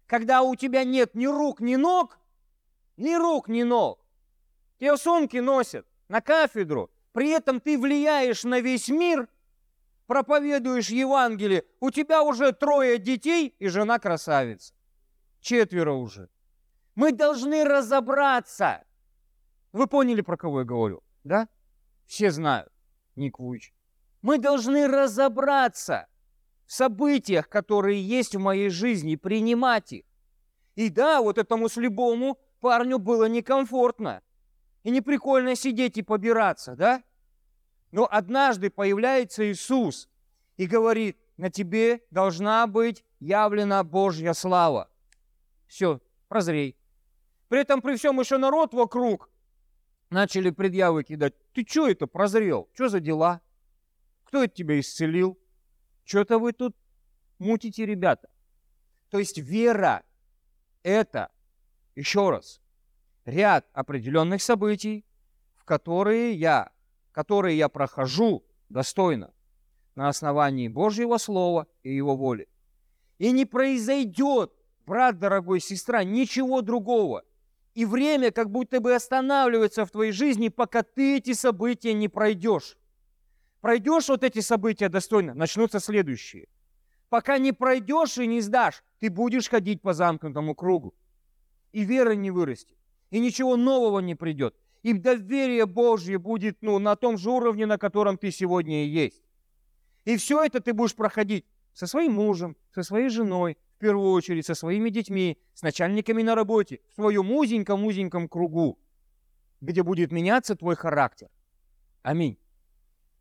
Когда 0.06 0.42
у 0.42 0.56
тебя 0.56 0.82
нет 0.82 1.14
ни 1.14 1.26
рук, 1.26 1.60
ни 1.60 1.76
ног, 1.76 2.18
ни 2.96 3.14
рук, 3.14 3.46
ни 3.46 3.62
ног. 3.62 4.04
Тебе 4.80 4.96
сумки 4.96 5.36
носят 5.36 5.86
на 6.08 6.20
кафедру. 6.20 6.90
При 7.16 7.30
этом 7.30 7.60
ты 7.60 7.78
влияешь 7.78 8.44
на 8.44 8.60
весь 8.60 8.90
мир, 8.90 9.26
проповедуешь 10.06 10.90
Евангелие. 10.90 11.64
У 11.80 11.90
тебя 11.90 12.22
уже 12.22 12.52
трое 12.52 12.98
детей 12.98 13.56
и 13.58 13.68
жена 13.68 13.98
красавица. 13.98 14.74
Четверо 15.40 15.94
уже. 15.94 16.28
Мы 16.94 17.12
должны 17.12 17.64
разобраться. 17.64 18.84
Вы 19.72 19.86
поняли, 19.86 20.20
про 20.20 20.36
кого 20.36 20.58
я 20.58 20.66
говорю, 20.66 21.02
да? 21.24 21.48
Все 22.04 22.30
знают, 22.30 22.70
Ник 23.14 23.38
Вуич. 23.38 23.72
Мы 24.20 24.36
должны 24.36 24.86
разобраться 24.86 26.08
в 26.66 26.72
событиях, 26.74 27.48
которые 27.48 28.06
есть 28.06 28.36
в 28.36 28.40
моей 28.40 28.68
жизни, 28.68 29.16
принимать 29.16 29.90
их. 29.94 30.04
И 30.74 30.90
да, 30.90 31.22
вот 31.22 31.38
этому 31.38 31.70
слепому 31.70 32.38
парню 32.60 32.98
было 32.98 33.24
некомфортно. 33.26 34.20
И 34.86 34.90
не 34.92 35.00
прикольно 35.00 35.56
сидеть 35.56 35.98
и 35.98 36.02
побираться, 36.02 36.76
да? 36.76 37.02
Но 37.90 38.06
однажды 38.08 38.70
появляется 38.70 39.50
Иисус 39.50 40.08
и 40.56 40.66
говорит, 40.68 41.18
на 41.36 41.50
тебе 41.50 42.04
должна 42.12 42.68
быть 42.68 43.04
явлена 43.18 43.82
Божья 43.82 44.32
слава. 44.32 44.88
Все, 45.66 46.00
прозрей. 46.28 46.76
При 47.48 47.62
этом 47.62 47.82
при 47.82 47.96
всем 47.96 48.20
еще 48.20 48.38
народ 48.38 48.74
вокруг 48.74 49.28
начали 50.08 50.50
предъявы 50.50 51.02
кидать. 51.02 51.34
Ты 51.52 51.66
что 51.68 51.88
это 51.88 52.06
прозрел? 52.06 52.68
Что 52.72 52.88
за 52.88 53.00
дела? 53.00 53.40
Кто 54.22 54.44
это 54.44 54.54
тебя 54.54 54.78
исцелил? 54.78 55.36
Что-то 56.04 56.38
вы 56.38 56.52
тут 56.52 56.76
мутите, 57.40 57.86
ребята. 57.86 58.30
То 59.10 59.18
есть 59.18 59.38
вера– 59.38 60.04
это, 60.84 61.32
еще 61.96 62.30
раз, 62.30 62.60
ряд 63.26 63.66
определенных 63.72 64.40
событий, 64.40 65.04
в 65.54 65.64
которые 65.64 66.32
я, 66.32 66.70
которые 67.12 67.58
я 67.58 67.68
прохожу 67.68 68.44
достойно 68.68 69.34
на 69.94 70.08
основании 70.08 70.68
Божьего 70.68 71.18
Слова 71.18 71.66
и 71.82 71.94
Его 71.94 72.16
воли. 72.16 72.48
И 73.18 73.32
не 73.32 73.44
произойдет, 73.44 74.52
брат, 74.86 75.18
дорогой, 75.18 75.60
сестра, 75.60 76.04
ничего 76.04 76.62
другого– 76.62 77.22
И 77.76 77.84
время 77.84 78.30
как 78.30 78.50
будто 78.50 78.80
бы 78.80 78.94
останавливается 78.94 79.84
в 79.84 79.90
твоей 79.90 80.10
жизни, 80.10 80.48
пока 80.48 80.82
ты 80.82 81.18
эти 81.18 81.34
события 81.34 81.92
не 81.92 82.08
пройдешь. 82.08 82.78
Пройдешь 83.60 84.08
вот 84.08 84.24
эти 84.24 84.40
события 84.40 84.88
достойно, 84.88 85.34
начнутся 85.34 85.78
следующие. 85.78 86.48
Пока 87.10 87.36
не 87.36 87.52
пройдешь 87.52 88.16
и 88.16 88.26
не 88.26 88.40
сдашь, 88.40 88.82
ты 88.98 89.10
будешь 89.10 89.50
ходить 89.50 89.82
по 89.82 89.92
замкнутому 89.92 90.54
кругу. 90.54 90.94
И 91.72 91.84
вера 91.84 92.12
не 92.12 92.30
вырастет, 92.30 92.75
и 93.10 93.18
ничего 93.18 93.56
нового 93.56 94.00
не 94.00 94.14
придет. 94.14 94.54
И 94.82 94.92
доверие 94.92 95.66
Божье 95.66 96.18
будет 96.18 96.58
ну, 96.62 96.78
на 96.78 96.96
том 96.96 97.18
же 97.18 97.30
уровне, 97.30 97.66
на 97.66 97.78
котором 97.78 98.18
ты 98.18 98.30
сегодня 98.30 98.84
и 98.84 98.88
есть. 98.88 99.22
И 100.04 100.16
все 100.16 100.44
это 100.44 100.60
ты 100.60 100.72
будешь 100.72 100.94
проходить 100.94 101.44
со 101.72 101.86
своим 101.86 102.12
мужем, 102.12 102.56
со 102.72 102.82
своей 102.82 103.08
женой, 103.08 103.58
в 103.76 103.78
первую 103.78 104.12
очередь 104.12 104.46
со 104.46 104.54
своими 104.54 104.88
детьми, 104.88 105.38
с 105.54 105.62
начальниками 105.62 106.22
на 106.22 106.34
работе, 106.34 106.80
в 106.90 106.94
своем 106.94 107.30
узеньком-узеньком 107.30 108.28
кругу, 108.28 108.78
где 109.60 109.82
будет 109.82 110.12
меняться 110.12 110.54
твой 110.54 110.76
характер. 110.76 111.28
Аминь. 112.02 112.38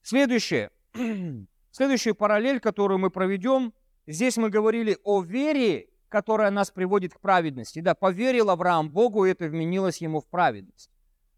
Следующее. 0.01 0.69
Следующую 1.71 2.15
параллель, 2.15 2.59
которую 2.59 2.99
мы 2.99 3.09
проведем, 3.09 3.73
здесь 4.07 4.37
мы 4.37 4.49
говорили 4.49 4.97
о 5.03 5.21
вере, 5.21 5.89
которая 6.09 6.51
нас 6.51 6.71
приводит 6.71 7.13
к 7.13 7.19
праведности. 7.19 7.79
Да, 7.79 7.95
поверил 7.95 8.49
Авраам 8.49 8.89
Богу, 8.89 9.25
и 9.25 9.31
это 9.31 9.47
вменилось 9.47 9.97
ему 10.01 10.21
в 10.21 10.27
праведность. 10.27 10.89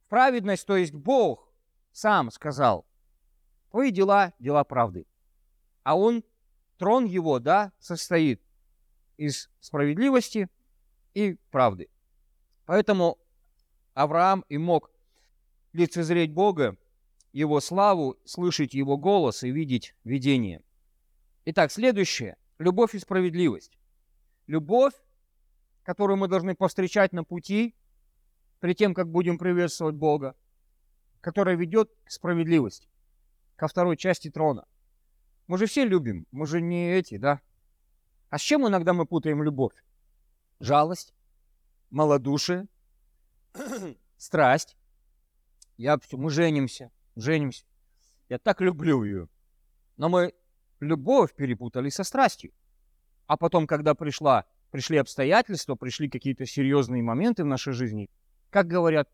Праведность, 0.09 0.65
то 0.65 0.77
есть 0.77 0.93
Бог 0.93 1.51
сам 1.91 2.31
сказал, 2.31 2.85
твои 3.71 3.91
дела– 3.91 4.33
дела 4.39 4.63
правды. 4.63 5.05
А 5.83 5.97
он, 5.97 6.23
трон 6.77 7.05
его, 7.05 7.39
да, 7.39 7.71
состоит 7.79 8.41
из 9.17 9.49
справедливости 9.59 10.49
и 11.13 11.37
правды. 11.49 11.89
Поэтому 12.65 13.17
Авраам 13.93 14.45
и 14.49 14.57
мог 14.57 14.91
лицезреть 15.73 16.31
Бога, 16.31 16.77
Его 17.33 17.59
славу, 17.61 18.17
слышать 18.25 18.73
Его 18.73 18.97
голос 18.97 19.43
и 19.43 19.51
видеть 19.51 19.95
видение. 20.03 20.61
Итак, 21.45 21.71
следующее– 21.71 22.37
любовь 22.59 22.93
и 22.93 22.99
справедливость. 22.99 23.77
Любовь, 24.47 24.93
которую 25.83 26.17
мы 26.17 26.27
должны 26.27 26.55
повстречать 26.55 27.13
на 27.13 27.23
пути, 27.23 27.75
при 28.59 28.73
тем, 28.73 28.93
как 28.93 29.09
будем 29.09 29.37
приветствовать 29.37 29.95
Бога, 29.95 30.35
которая 31.21 31.55
ведет 31.55 31.91
к 32.03 32.11
справедливости, 32.11 32.89
ко 33.55 33.67
второй 33.67 33.97
части 33.97 34.29
трона. 34.29 34.65
Мы 35.47 35.57
же 35.57 35.65
все 35.65 35.85
любим, 35.85 36.25
мы 36.31 36.47
же 36.47 36.61
не 36.61 36.91
эти, 36.91 37.17
да? 37.17 37.41
А 38.29 38.37
с 38.37 38.41
чем 38.41 38.67
иногда 38.67 38.93
мы 38.93 39.05
путаем 39.05 39.43
любовь? 39.43 39.73
Жалость, 40.59 41.13
малодушие, 41.89 42.67
страсть. 44.17 44.75
Я, 45.77 45.99
мы 46.11 46.29
женимся, 46.29 46.91
женимся. 47.15 47.65
Я 48.29 48.39
так 48.39 48.61
люблю 48.61 49.03
ее. 49.03 49.29
Но 49.95 50.09
мы 50.09 50.33
любовь 50.79 51.33
перепутали 51.35 51.89
со 51.89 52.03
страстью. 52.03 52.51
А 53.27 53.37
потом, 53.37 53.67
когда 53.67 53.93
пришла, 53.93 54.45
пришли 54.71 54.97
обстоятельства, 54.97 55.75
пришли 55.75 56.09
какие-то 56.09 56.45
серьезные 56.45 57.03
моменты 57.03 57.43
в 57.43 57.47
нашей 57.47 57.73
жизни, 57.73 58.09
как 58.49 58.67
говорят, 58.67 59.09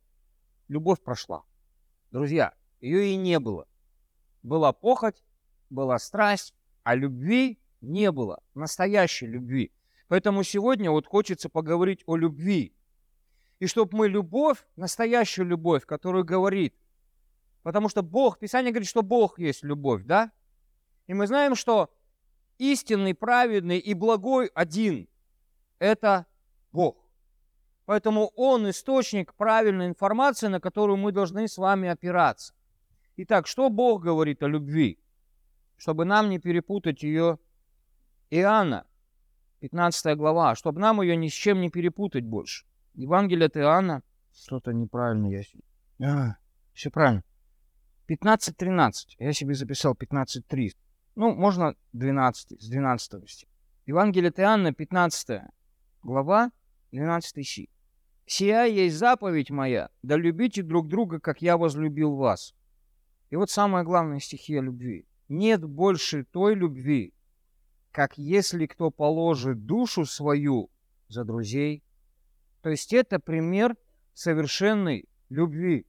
любовь 0.68 1.02
прошла. 1.02 1.44
Друзья, 2.12 2.54
ее 2.80 3.08
и 3.08 3.16
не 3.16 3.40
было. 3.40 3.68
Была 4.44 4.72
похоть, 4.72 5.24
была 5.70 5.98
страсть, 5.98 6.54
а 6.84 6.96
любви 6.96 7.60
не 7.82 8.12
было 8.12 8.42
настоящей 8.54 9.26
любви. 9.26 9.72
Поэтому 10.08 10.44
сегодня 10.44 10.92
вот 10.92 11.08
хочется 11.08 11.50
поговорить 11.50 12.04
о 12.06 12.16
любви. 12.16 12.76
И 13.60 13.66
чтобы 13.66 13.98
мы 13.98 14.08
любовь, 14.08 14.64
настоящую 14.76 15.48
любовь, 15.48 15.86
которую 15.86 16.24
говорит, 16.24 16.76
потому 17.64 17.90
что 17.90 18.04
Бог, 18.04 18.38
Писание 18.38 18.72
говорит, 18.72 18.90
что 18.90 19.02
Бог 19.02 19.40
есть 19.40 19.64
любовь, 19.64 20.04
да? 20.04 20.32
И 21.08 21.14
мы 21.14 21.26
знаем, 21.26 21.56
что 21.56 21.90
истинный, 22.72 23.14
праведный 23.14 23.78
и 23.78 23.94
благой 23.94 24.48
один– 24.54 25.08
это 25.80 26.26
Бог. 26.72 26.98
Поэтому 27.86 28.32
Он 28.36 28.70
источник 28.70 29.34
правильной 29.34 29.88
информации, 29.88 30.48
на 30.48 30.62
которую 30.62 30.98
мы 30.98 31.12
должны 31.12 31.48
с 31.48 31.58
вами 31.58 31.90
опираться. 31.90 32.54
Итак, 33.18 33.48
что 33.48 33.70
Бог 33.70 34.02
говорит 34.02 34.42
о 34.44 34.48
любви? 34.48 35.00
Чтобы 35.78 36.06
нам 36.06 36.30
не 36.30 36.40
перепутать 36.40 37.04
ее 37.04 37.38
Иоанна, 38.30 38.86
15 39.60 40.18
глава, 40.18 40.56
чтобы 40.56 40.80
нам 40.80 41.02
ее 41.02 41.18
ни 41.18 41.28
с 41.28 41.34
чем 41.34 41.60
не 41.60 41.70
перепутать 41.70 42.24
больше. 42.24 42.66
Евангелие 42.94 43.48
от 43.48 43.58
Иоанна, 43.58 44.04
что-то 44.34 44.72
неправильно 44.72 45.28
я. 45.28 45.44
А, 46.02 46.38
все 46.74 46.90
правильно. 46.90 47.24
15.13. 48.08 48.92
Я 49.20 49.34
себе 49.34 49.54
записал 49.54 49.94
15.3. 49.94 50.72
Ну, 51.16 51.34
можно 51.34 51.76
12, 51.94 52.62
с 52.62 52.70
12 52.70 53.30
стиха. 53.30 53.52
Евангелие 53.86 54.30
от 54.30 54.40
Иоанна, 54.40 54.74
15 54.74 55.42
глава, 56.04 56.52
12 56.92 57.48
стих. 57.48 57.70
«Сия 58.26 58.64
есть 58.64 58.96
заповедь 58.96 59.52
моя, 59.52 59.90
да 60.02 60.16
любите 60.16 60.64
друг 60.64 60.88
друга, 60.88 61.20
как 61.20 61.42
я 61.42 61.58
возлюбил 61.58 62.16
вас». 62.16 62.56
И 63.30 63.36
вот 63.36 63.50
самая 63.50 63.84
главная 63.84 64.20
стихия 64.20 64.62
любви. 64.62 65.06
Нет 65.28 65.66
больше 65.66 66.24
той 66.24 66.56
любви, 66.56 67.14
как 67.92 68.18
если 68.18 68.66
кто 68.66 68.92
положит 68.92 69.66
душу 69.66 70.06
свою 70.06 70.70
за 71.10 71.26
друзей. 71.26 71.84
То 72.62 72.70
есть 72.70 72.94
это 72.94 73.20
пример 73.20 73.76
совершенной 74.14 75.10
любви. 75.30 75.86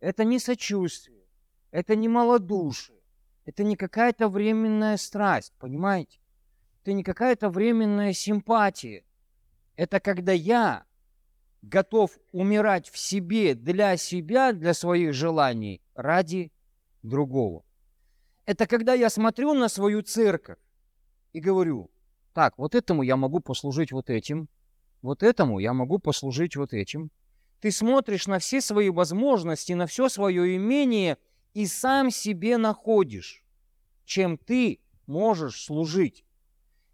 Это 0.00 0.24
не 0.24 0.38
сочувствие, 0.38 1.24
это 1.70 1.94
не 1.94 2.08
малодушие, 2.08 2.98
это 3.44 3.64
не 3.64 3.76
какая-то 3.76 4.28
временная 4.28 4.96
страсть, 4.96 5.52
понимаете? 5.58 6.18
Это 6.82 6.92
не 6.92 7.02
какая-то 7.02 7.50
временная 7.50 8.12
симпатия. 8.12 9.04
Это 9.76 10.00
когда 10.00 10.32
я 10.32 10.84
готов 11.62 12.18
умирать 12.32 12.88
в 12.88 12.98
себе 12.98 13.54
для 13.54 13.96
себя, 13.96 14.52
для 14.52 14.74
своих 14.74 15.14
желаний, 15.14 15.82
ради 15.94 16.52
другого. 17.02 17.64
Это 18.46 18.66
когда 18.66 18.94
я 18.94 19.08
смотрю 19.08 19.54
на 19.54 19.68
свою 19.68 20.02
церковь 20.02 20.58
и 21.32 21.40
говорю, 21.40 21.90
так, 22.34 22.58
вот 22.58 22.74
этому 22.74 23.02
я 23.02 23.16
могу 23.16 23.40
послужить 23.40 23.92
вот 23.92 24.10
этим, 24.10 24.48
вот 25.02 25.22
этому 25.22 25.58
я 25.58 25.72
могу 25.72 25.98
послужить 25.98 26.56
вот 26.56 26.72
этим. 26.72 27.10
Ты 27.60 27.70
смотришь 27.70 28.26
на 28.26 28.38
все 28.38 28.60
свои 28.60 28.90
возможности, 28.90 29.72
на 29.72 29.86
все 29.86 30.08
свое 30.08 30.56
имение 30.56 31.16
и 31.54 31.66
сам 31.66 32.10
себе 32.10 32.58
находишь, 32.58 33.42
чем 34.04 34.36
ты 34.36 34.80
можешь 35.06 35.64
служить. 35.64 36.24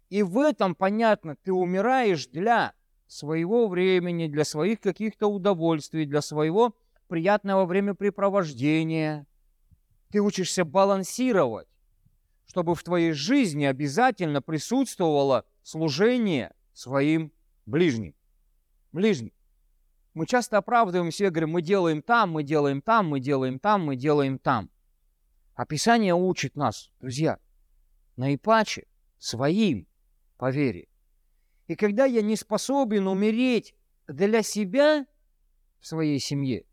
И 0.09 0.23
в 0.23 0.37
этом, 0.37 0.75
понятно, 0.75 1.35
ты 1.35 1.51
умираешь 1.51 2.27
для 2.27 2.73
своего 3.07 3.67
времени, 3.67 4.27
для 4.27 4.45
своих 4.45 4.79
каких-то 4.79 5.27
удовольствий, 5.27 6.05
для 6.05 6.21
своего 6.21 6.75
приятного 7.07 7.65
времяпрепровождения. 7.65 9.27
Ты 10.09 10.21
учишься 10.21 10.63
балансировать 10.63 11.67
чтобы 12.51 12.75
в 12.75 12.83
твоей 12.83 13.13
жизни 13.13 13.63
обязательно 13.63 14.41
присутствовало 14.41 15.45
служение 15.63 16.53
своим 16.73 17.31
ближним. 17.65 18.13
Ближним. 18.91 19.31
Мы 20.13 20.25
часто 20.25 20.57
оправдываем 20.57 21.11
себя, 21.11 21.29
говорим, 21.29 21.51
мы 21.51 21.61
делаем 21.61 22.01
там, 22.01 22.31
мы 22.31 22.43
делаем 22.43 22.81
там, 22.81 23.07
мы 23.07 23.19
делаем 23.19 23.59
там, 23.59 23.85
мы 23.85 23.95
делаем 23.95 24.39
там. 24.39 24.69
А 25.55 25.65
Писание 25.65 26.13
учит 26.13 26.55
нас, 26.55 26.91
друзья, 26.99 27.39
наипаче 28.17 28.87
своим 29.17 29.87
по 30.37 30.51
вере. 30.51 30.87
И 31.67 31.75
когда 31.75 32.05
я 32.05 32.21
не 32.21 32.35
способен 32.35 33.07
умереть 33.07 33.75
для 34.07 34.41
себя 34.43 35.05
в 35.79 35.87
своей 35.87 36.19
семье, 36.19 36.65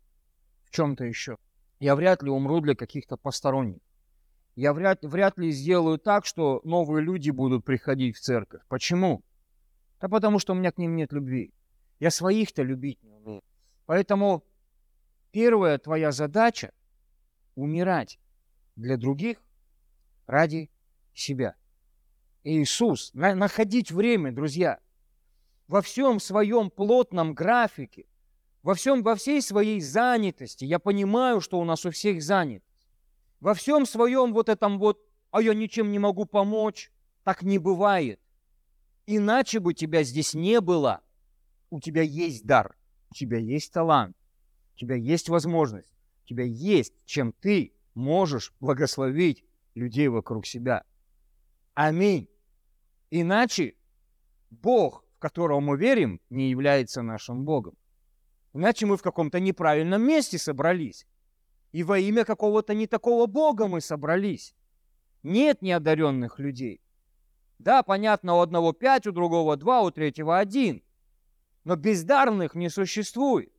в 0.65 0.71
чем-то 0.71 1.05
еще, 1.05 1.37
я 1.79 1.95
вряд 1.95 2.23
ли 2.23 2.29
умру 2.29 2.59
для 2.59 2.75
каких-то 2.75 3.15
посторонних 3.15 3.79
я 4.59 4.73
вряд, 4.73 4.99
вряд 5.03 5.37
ли 5.37 5.51
сделаю 5.51 5.97
так, 5.97 6.25
что 6.25 6.59
новые 6.65 7.01
люди 7.01 7.29
будут 7.29 7.63
приходить 7.63 8.17
в 8.17 8.19
церковь. 8.19 8.61
Почему? 8.67 9.23
Да 10.01 10.09
потому 10.09 10.37
что 10.37 10.51
у 10.51 10.55
меня 10.57 10.73
к 10.73 10.77
ним 10.77 10.97
нет 10.97 11.13
любви. 11.13 11.53
Я 11.99 12.11
своих-то 12.11 12.63
любить 12.63 13.01
не 13.03 13.11
умею. 13.11 13.43
Поэтому 13.85 14.43
первая 15.31 15.77
твоя 15.77 16.11
задача— 16.11 16.71
умирать 17.55 18.19
для 18.75 18.97
других 18.97 19.37
ради 20.27 20.69
себя. 21.13 21.55
Иисус, 22.43 23.13
на, 23.13 23.35
находить 23.35 23.91
время, 23.91 24.31
друзья, 24.31 24.79
во 25.67 25.81
всем 25.81 26.19
своем 26.19 26.69
плотном 26.69 27.33
графике, 27.33 28.05
во 28.63 28.75
всем, 28.75 29.03
во 29.03 29.15
всей 29.15 29.41
своей 29.41 29.81
занятости. 29.81 30.65
Я 30.65 30.79
понимаю, 30.79 31.41
что 31.41 31.59
у 31.59 31.65
нас 31.65 31.85
у 31.85 31.91
всех 31.91 32.21
занят 32.21 32.63
во 33.39 33.53
всем 33.53 33.85
своем 33.85 34.33
вот 34.33 34.49
этом 34.49 34.79
вот, 34.79 34.99
а 35.31 35.41
я 35.41 35.53
ничем 35.53 35.91
не 35.91 35.99
могу 35.99 36.25
помочь, 36.25 36.91
так 37.23 37.43
не 37.43 37.57
бывает. 37.57 38.19
Иначе 39.05 39.59
бы 39.59 39.73
тебя 39.73 40.03
здесь 40.03 40.33
не 40.33 40.61
было. 40.61 41.01
У 41.69 41.79
тебя 41.79 42.01
есть 42.01 42.45
дар. 42.45 42.75
у 43.11 43.15
тебя 43.15 43.37
есть 43.37 43.73
талант, 43.73 44.15
у 44.75 44.77
тебя 44.77 44.95
есть 44.95 45.29
возможность, 45.29 45.93
у 46.23 46.27
тебя 46.27 46.43
есть, 46.43 46.93
чем 47.05 47.33
ты 47.33 47.73
можешь 47.95 48.53
благословить 48.59 49.43
людей 49.75 50.07
вокруг 50.07 50.45
себя. 50.45 50.83
Аминь. 51.73 52.27
Иначе 53.09 53.75
Бог, 54.49 55.03
в 55.15 55.19
которого 55.19 55.59
мы 55.59 55.77
верим, 55.77 56.21
не 56.29 56.49
является 56.49 57.01
нашим 57.01 57.45
Богом. 57.45 57.75
Иначе 58.53 58.85
мы 58.85 58.97
в 58.97 59.01
каком-то 59.01 59.39
неправильном 59.39 60.01
месте 60.01 60.37
собрались. 60.37 61.07
И 61.71 61.83
во 61.83 61.99
имя 61.99 62.25
какого-то 62.25 62.73
не 62.73 62.87
такого 62.87 63.27
Бога 63.27 63.67
мы 63.67 63.81
собрались. 63.81 64.55
Нет 65.23 65.61
неодаренных 65.61 66.39
людей. 66.39 66.81
Да, 67.59 67.83
понятно, 67.83 68.35
у 68.35 68.39
одного 68.39 68.73
пять, 68.73 69.05
у 69.05 69.11
другого 69.11 69.57
два, 69.57 69.81
у 69.81 69.91
третьего 69.91 70.39
один. 70.39 70.81
Но 71.63 71.75
бездарных 71.75 72.55
не 72.55 72.69
существует. 72.69 73.51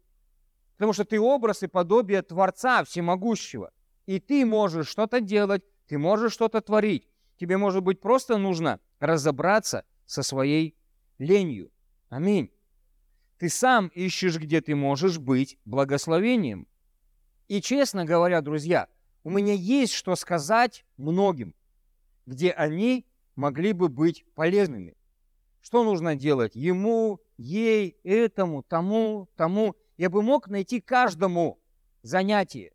Потому 0.77 0.93
что 0.93 1.05
ты 1.05 1.21
образ 1.21 1.63
и 1.63 1.67
подобие 1.67 2.23
Творца 2.23 2.85
Всемогущего. 2.85 3.73
И 4.07 4.19
ты 4.19 4.47
можешь 4.47 4.89
что-то 4.89 5.21
делать, 5.21 5.63
ты 5.87 5.99
можешь 5.99 6.33
что-то 6.33 6.61
творить. 6.61 7.07
Тебе, 7.39 7.57
может 7.57 7.83
быть, 7.83 8.01
просто 8.01 8.39
нужно 8.39 8.81
разобраться 8.99 9.85
со 10.07 10.23
своей 10.23 10.77
ленью. 11.19 11.71
Аминь. 12.09 12.51
Ты 13.39 13.49
сам 13.49 13.89
ищешь, 13.89 14.39
где 14.39 14.61
ты 14.61 14.75
можешь 14.75 15.19
быть 15.19 15.59
благословением. 15.65 16.67
И 17.49 17.61
честно 17.61 18.05
говоря, 18.05 18.43
друзья, 18.43 18.89
у 19.23 19.31
меня 19.31 19.55
есть 19.55 19.93
что 19.93 20.15
сказать 20.17 20.85
многим, 20.97 21.55
где 22.27 22.51
они 22.51 23.07
могли 23.37 23.73
бы 23.73 23.89
быть 23.89 24.25
полезными. 24.35 24.97
Что 25.61 25.85
нужно 25.85 26.17
делать 26.17 26.57
ему, 26.57 27.21
ей, 27.37 27.99
этому, 28.03 28.63
тому, 28.63 29.29
тому. 29.37 29.77
Я 29.97 30.09
бы 30.09 30.23
мог 30.23 30.49
найти 30.49 30.81
каждому 30.81 31.61
занятие. 32.03 32.73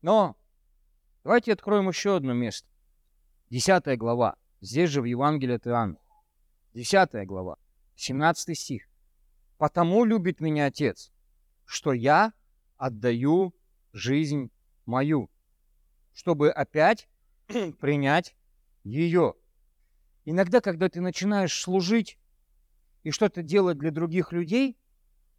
Но 0.00 0.36
давайте 1.22 1.52
откроем 1.52 1.88
еще 1.88 2.16
одно 2.16 2.32
место. 2.32 2.68
Десятая 3.50 3.96
глава. 3.96 4.36
Здесь 4.60 4.90
же 4.90 5.02
в 5.02 5.04
Евангелии 5.04 5.56
от 5.56 5.66
Иоанна. 5.66 5.98
Десятая 6.72 7.26
глава. 7.26 7.58
17 7.96 8.58
стих. 8.58 8.88
«Потому 9.58 10.04
любит 10.04 10.40
меня 10.40 10.66
Отец, 10.66 11.12
что 11.64 11.92
я 11.92 12.32
отдаю 12.76 13.54
жизнь 13.92 14.50
мою, 14.84 15.30
чтобы 16.12 16.50
опять 16.50 17.08
принять 17.80 18.34
ее». 18.82 19.34
Иногда, 20.24 20.60
когда 20.60 20.88
ты 20.88 21.00
начинаешь 21.00 21.58
служить 21.58 22.18
и 23.02 23.10
что-то 23.10 23.42
делать 23.42 23.78
для 23.78 23.90
других 23.90 24.32
людей, 24.32 24.76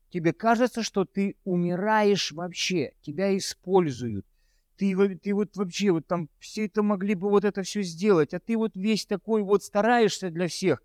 тебе 0.09 0.31
кажется, 0.31 0.83
что 0.83 1.05
ты 1.05 1.35
умираешь 1.43 2.31
вообще, 2.31 2.93
тебя 3.01 3.35
используют. 3.35 4.25
Ты, 4.77 4.93
ты 5.17 5.33
вот 5.33 5.55
вообще 5.55 5.91
вот 5.91 6.05
там 6.05 6.29
все 6.39 6.65
это 6.65 6.83
могли 6.83 7.15
бы 7.15 7.29
вот 7.29 7.45
это 7.45 7.63
все 7.63 7.81
сделать, 7.81 8.33
а 8.33 8.39
ты 8.39 8.57
вот 8.57 8.75
весь 8.75 9.05
такой 9.05 9.41
вот 9.41 9.63
стараешься 9.63 10.29
для 10.29 10.47
всех, 10.47 10.83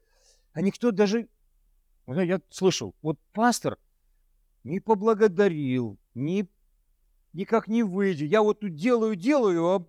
а 0.52 0.62
никто 0.62 0.92
даже 0.92 1.28
я 2.06 2.40
слышал, 2.50 2.94
вот 3.02 3.18
пастор 3.32 3.78
не 4.64 4.80
поблагодарил, 4.80 5.98
не, 6.14 6.48
никак 7.32 7.68
не 7.68 7.82
выйдет. 7.82 8.30
Я 8.30 8.42
вот 8.42 8.60
тут 8.60 8.74
делаю, 8.74 9.16
делаю, 9.16 9.66
а 9.66 9.86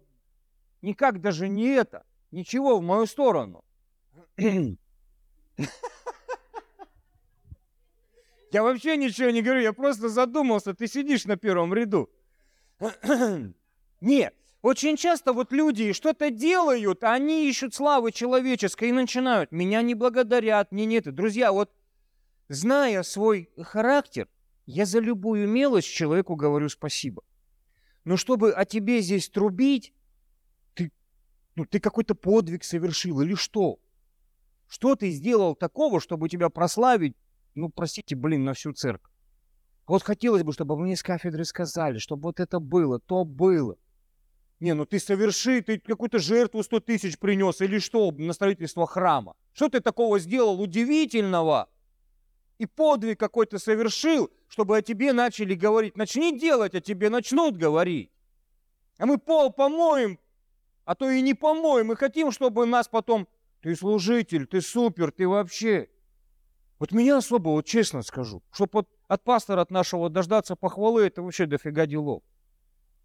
никак 0.82 1.22
даже 1.22 1.48
не 1.48 1.68
это, 1.68 2.04
ничего 2.32 2.80
в 2.80 2.82
мою 2.82 3.06
сторону. 3.06 3.64
Я 8.52 8.64
вообще 8.64 8.98
ничего 8.98 9.30
не 9.30 9.42
говорю, 9.42 9.62
я 9.62 9.74
просто 9.74 10.10
задумался, 10.10 10.74
ты 10.74 10.88
сидишь 10.88 11.26
на 11.26 11.38
первом 11.38 11.74
ряду. 11.74 12.10
Нет, 14.02 14.36
очень 14.62 14.98
часто 14.98 15.32
вот 15.32 15.54
люди 15.54 15.94
что-то 15.94 16.30
делают, 16.32 17.04
а 17.04 17.14
они 17.14 17.48
ищут 17.48 17.74
славы 17.74 18.12
человеческой 18.12 18.90
и 18.90 18.92
начинают. 18.92 19.52
Меня 19.52 19.82
не 19.82 19.96
благодарят, 19.96 20.72
мне 20.72 20.86
нет. 20.86 21.14
Друзья, 21.14 21.52
вот 21.52 21.72
Зная 22.52 23.02
свой 23.04 23.50
характер, 23.58 24.28
я 24.66 24.86
за 24.86 25.00
любую 25.00 25.48
мелочь 25.48 25.86
человеку 25.86 26.36
говорю 26.36 26.68
спасибо. 26.68 27.24
Но 28.04 28.18
чтобы 28.18 28.52
о 28.52 28.66
тебе 28.66 29.00
здесь 29.00 29.30
трубить, 29.30 29.94
ты, 30.74 30.92
ну, 31.56 31.66
ты 31.66 31.80
какой-то 31.80 32.14
подвиг 32.14 32.66
совершил 32.66 33.22
или 33.22 33.36
что? 33.36 33.80
Что 34.72 34.96
ты 34.96 35.10
сделал 35.12 35.54
такого, 35.54 36.00
чтобы 36.00 36.30
тебя 36.30 36.50
прославить, 36.50 37.18
ну, 37.56 37.68
простите, 37.68 38.16
блин, 38.16 38.46
на 38.46 38.54
всю 38.54 38.72
церковь? 38.72 39.12
Вот 39.86 40.02
хотелось 40.02 40.44
бы, 40.44 40.54
чтобы 40.54 40.78
мне 40.78 40.96
с 40.96 41.04
кафедры 41.04 41.44
сказали, 41.44 41.98
чтобы 41.98 42.30
вот 42.30 42.40
это 42.40 42.62
было, 42.62 42.98
то 42.98 43.26
было. 43.26 43.76
Не, 44.62 44.74
ну 44.74 44.86
ты 44.86 45.00
соверши, 45.00 45.62
ты 45.62 45.78
какую-то 45.78 46.20
жертву 46.20 46.64
100 46.64 46.80
тысяч 46.80 47.20
принес 47.20 47.60
или 47.60 47.80
что 47.80 48.12
на 48.12 48.32
строительство 48.32 48.88
храма. 48.88 49.36
Что 49.52 49.68
ты 49.68 49.82
такого 49.82 50.20
сделал 50.20 50.62
удивительного? 50.62 51.68
и 52.60 52.68
подвиг 52.68 53.20
какой-то 53.20 53.58
совершил, 53.58 54.30
чтобы 54.48 54.78
о 54.78 54.82
тебе 54.84 55.14
начали 55.14 55.56
говорить. 55.56 55.98
Начни 55.98 56.40
делать, 56.40 56.76
а 56.76 56.80
тебе 56.80 57.10
начнут 57.10 57.58
говорить. 57.58 58.12
А 59.00 59.08
мы 59.08 59.18
пол 59.18 59.52
помоем, 59.52 60.20
а 60.86 60.94
то 60.94 61.10
и 61.10 61.22
не 61.22 61.34
помоем. 61.34 61.88
Мы 61.88 61.96
хотим, 61.96 62.32
чтобы 62.32 62.68
нас 62.68 62.88
потом... 62.88 63.28
Ты 63.62 63.76
служитель, 63.76 64.48
ты 64.48 64.62
супер, 64.62 65.12
ты 65.12 65.28
вообще... 65.28 65.90
Вот 66.80 66.92
меня 66.92 67.18
особо, 67.18 67.50
вот 67.50 67.66
честно 67.66 68.02
скажу, 68.02 68.42
чтобы 68.52 68.80
от, 68.80 68.90
от 69.08 69.24
пастора 69.24 69.62
от 69.62 69.70
нашего 69.70 70.10
дождаться 70.10 70.56
похвалы, 70.56 71.04
это 71.04 71.22
вообще 71.22 71.46
дофига 71.46 71.86
делов. 71.86 72.24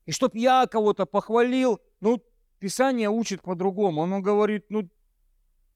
И 0.07 0.13
чтоб 0.13 0.35
я 0.35 0.67
кого-то 0.67 1.05
похвалил, 1.05 1.81
ну, 2.01 2.23
Писание 2.59 3.11
учит 3.11 3.43
по-другому. 3.43 4.03
Оно 4.03 4.21
говорит, 4.21 4.67
ну, 4.71 4.89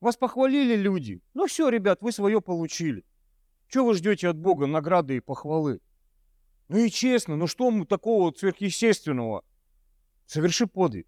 вас 0.00 0.16
похвалили 0.16 0.76
люди. 0.76 1.20
Ну 1.34 1.46
все, 1.46 1.68
ребят, 1.68 2.00
вы 2.00 2.12
свое 2.12 2.40
получили. 2.40 3.04
Чего 3.68 3.88
вы 3.88 3.94
ждете 3.94 4.28
от 4.28 4.38
Бога 4.38 4.66
награды 4.66 5.16
и 5.16 5.20
похвалы? 5.20 5.80
Ну 6.68 6.78
и 6.78 6.88
честно, 6.90 7.36
ну 7.36 7.46
что 7.46 7.70
мы 7.70 7.84
такого 7.84 8.32
сверхъестественного? 8.32 9.44
Соверши 10.26 10.66
подвиг. 10.66 11.06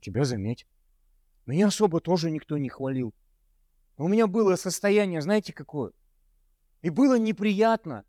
Тебя 0.00 0.24
заметят. 0.24 0.68
Меня 1.50 1.66
особо 1.66 2.00
тоже 2.00 2.30
никто 2.30 2.58
не 2.58 2.68
хвалил. 2.68 3.12
У 3.96 4.06
меня 4.06 4.28
было 4.28 4.54
состояние, 4.54 5.20
знаете, 5.20 5.52
какое? 5.52 5.90
И 6.80 6.90
было 6.90 7.18
неприятно, 7.18 8.04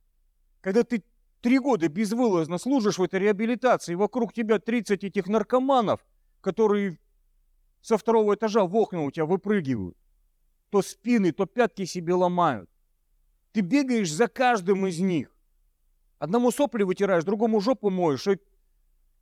когда 0.61 0.83
ты 0.83 1.03
три 1.41 1.57
года 1.57 1.89
безвылазно 1.89 2.59
служишь 2.59 2.99
в 2.99 3.03
этой 3.03 3.19
реабилитации, 3.19 3.95
вокруг 3.95 4.31
тебя 4.31 4.59
30 4.59 5.03
этих 5.03 5.25
наркоманов, 5.25 6.05
которые 6.39 6.99
со 7.81 7.97
второго 7.97 8.35
этажа 8.35 8.63
в 8.63 8.75
окна 8.75 9.01
у 9.01 9.09
тебя 9.09 9.25
выпрыгивают. 9.25 9.97
То 10.69 10.83
спины, 10.83 11.31
то 11.31 11.47
пятки 11.47 11.85
себе 11.85 12.13
ломают. 12.13 12.69
Ты 13.53 13.61
бегаешь 13.61 14.13
за 14.13 14.27
каждым 14.27 14.85
из 14.85 14.99
них. 14.99 15.35
Одному 16.19 16.51
сопли 16.51 16.83
вытираешь, 16.83 17.23
другому 17.23 17.59
жопу 17.59 17.89
моешь. 17.89 18.27
И... 18.27 18.37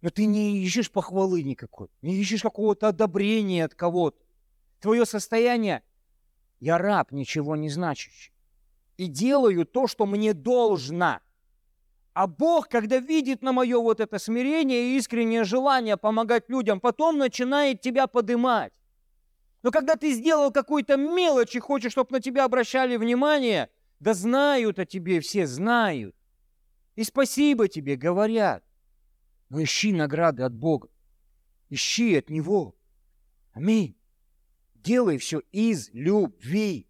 Но 0.02 0.10
ты 0.10 0.26
не 0.26 0.64
ищешь 0.64 0.92
похвалы 0.92 1.44
никакой, 1.44 1.90
не 2.02 2.16
ищешь 2.16 2.42
какого-то 2.42 2.88
одобрения 2.88 3.66
от 3.66 3.76
кого-то. 3.76 4.18
Твое 4.80 5.06
состояние– 5.06 5.84
я 6.60 6.78
раб, 6.78 7.12
ничего 7.12 7.56
не 7.56 7.70
значащий. 7.70 8.34
И 8.98 9.08
делаю 9.08 9.66
то, 9.66 9.88
что 9.88 10.06
мне 10.06 10.34
должно. 10.34 11.20
А 12.14 12.28
Бог, 12.28 12.68
когда 12.68 12.98
видит 12.98 13.42
на 13.42 13.54
мое 13.54 13.80
вот 13.80 14.02
это 14.02 14.20
смирение 14.20 14.92
и 14.92 14.98
искреннее 14.98 15.46
желание 15.46 15.96
помогать 15.96 16.50
людям, 16.50 16.82
потом 16.82 17.18
начинает 17.18 17.80
тебя 17.80 18.08
подымать. 18.08 18.74
Но 19.64 19.72
когда 19.72 19.96
ты 19.96 20.12
сделал 20.12 20.52
какую-то 20.52 20.98
мелочь 20.98 21.56
и 21.56 21.60
хочешь, 21.60 21.94
чтобы 21.94 22.12
на 22.12 22.20
тебя 22.20 22.46
обращали 22.46 22.98
внимание– 22.98 23.70
да 24.00 24.14
знают 24.14 24.80
о 24.80 24.86
тебе 24.86 25.20
все, 25.20 25.46
знают. 25.46 26.16
И 26.96 27.04
спасибо 27.04 27.68
тебе 27.68 27.96
говорят. 27.96 28.64
Но 29.50 29.62
ищи 29.62 29.92
награды 29.92 30.44
от 30.44 30.54
Бога. 30.54 30.90
Ищи 31.70 32.16
от 32.16 32.30
Него. 32.30 32.76
Аминь. 33.52 33.96
Делай 34.76 35.18
все 35.18 35.42
из 35.52 35.90
любви. 35.92 36.88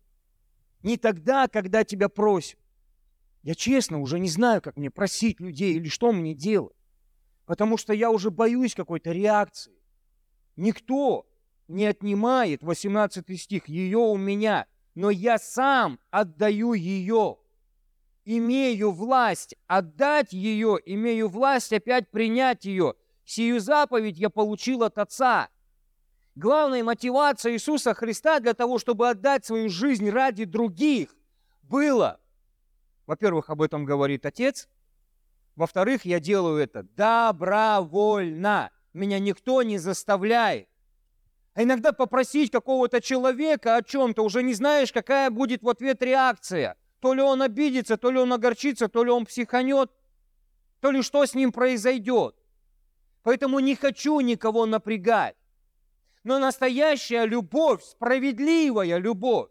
Не 0.83 0.97
тогда, 0.97 1.47
когда 1.47 1.83
тебя 1.83 2.09
просят. 2.09 2.59
Я 3.41 3.55
честно 3.55 3.99
уже 3.99 4.19
не 4.19 4.29
знаю, 4.29 4.61
как 4.61 4.77
мне 4.77 4.91
просить 4.91 5.39
людей 5.39 5.75
или 5.75 5.87
что 5.87 6.11
мне 6.11 6.33
делать. 6.33 6.75
Потому 7.45 7.77
что 7.77 7.93
я 7.93 8.11
уже 8.11 8.29
боюсь 8.31 8.75
какой-то 8.75 9.11
реакции. 9.11 9.73
Никто 10.55 11.25
не 11.67 11.85
отнимает, 11.85 12.63
18 12.63 13.41
стих, 13.41 13.67
ее 13.69 13.97
у 13.97 14.17
меня– 14.17 14.67
но 14.99 15.09
я 15.09 15.37
сам 15.37 15.97
отдаю 16.09 16.73
ее. 16.73 17.37
Имею 18.25 18.91
власть 18.91 19.55
отдать 19.67 20.33
ее, 20.33 20.77
имею 20.85 21.29
власть 21.29 21.73
опять 21.73 22.11
принять 22.11 22.65
ее. 22.65 22.95
Сию 23.25 23.59
заповедь 23.59 24.17
я 24.17 24.29
получил 24.29 24.83
от 24.83 24.97
Отца. 24.97 25.49
Главная 26.35 26.83
мотивация 26.83 27.53
Иисуса 27.53 27.93
Христа 27.93 28.39
для 28.39 28.53
того, 28.53 28.79
чтобы 28.79 29.09
отдать 29.09 29.45
свою 29.45 29.69
жизнь 29.69 30.09
ради 30.09 30.45
других, 30.45 31.15
было, 31.63 32.19
во-первых, 33.09 33.49
об 33.49 33.61
этом 33.63 33.85
говорит 33.85 34.25
Отец, 34.25 34.69
Во-вторых, 35.55 36.05
я 36.05 36.19
делаю 36.19 36.57
это 36.57 36.83
добровольно. 36.83 38.71
Меня 38.93 39.19
никто 39.19 39.63
не 39.63 39.77
заставляет. 39.77 40.69
А 41.53 41.63
иногда 41.63 41.91
попросить 41.91 42.51
какого-то 42.51 43.01
человека 43.01 43.75
о 43.75 43.83
чем-то, 43.83 44.23
уже 44.23 44.43
не 44.43 44.53
знаешь, 44.53 44.93
какая 44.93 45.29
будет 45.29 45.63
в 45.63 45.69
ответ 45.69 46.01
реакция. 46.01 46.77
То 46.99 47.13
ли 47.13 47.21
он 47.21 47.41
обидится, 47.41 47.97
то 47.97 48.11
ли 48.11 48.19
он 48.19 48.33
огорчится, 48.33 48.87
то 48.89 49.03
ли 49.03 49.09
он 49.09 49.25
психанет, 49.25 49.91
то 50.81 50.91
ли 50.91 51.01
что 51.01 51.25
с 51.25 51.33
ним 51.33 51.51
произойдет. 51.51 52.35
Поэтому 53.23 53.59
не 53.59 53.75
хочу 53.75 54.19
никого 54.19 54.65
напрягать. 54.65 55.35
Но 56.23 56.39
настоящая 56.39 57.25
любовь, 57.25 57.83
справедливая 57.83 58.97
любовь, 58.97 59.49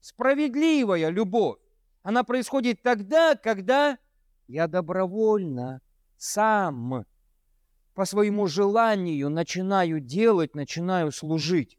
справедливая 0.00 1.08
любовь, 1.08 1.58
она 2.02 2.22
происходит 2.22 2.82
тогда, 2.82 3.34
когда 3.34 3.98
я 4.46 4.68
добровольно, 4.68 5.80
сам, 6.16 7.04
по 7.94 8.04
своему 8.04 8.46
желанию 8.46 9.28
начинаю 9.28 10.00
делать, 10.00 10.54
начинаю 10.54 11.10
служить. 11.10 11.78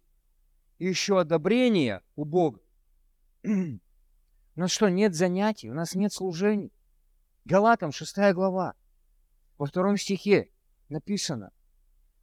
И 0.80 0.86
еще 0.86 1.20
одобрение 1.20 2.02
у 2.16 2.26
Бога. 2.26 2.60
У 4.58 4.60
нас 4.60 4.72
что, 4.72 4.90
нет 4.90 5.14
занятий, 5.14 5.70
у 5.70 5.76
нас 5.76 5.94
нет 5.94 6.12
служений? 6.12 6.74
Галатам 7.46 7.92
6 7.92 8.18
глава, 8.34 8.74
во 9.60 9.68
втором 9.68 9.98
стихе 9.98 10.50
написано. 10.90 11.52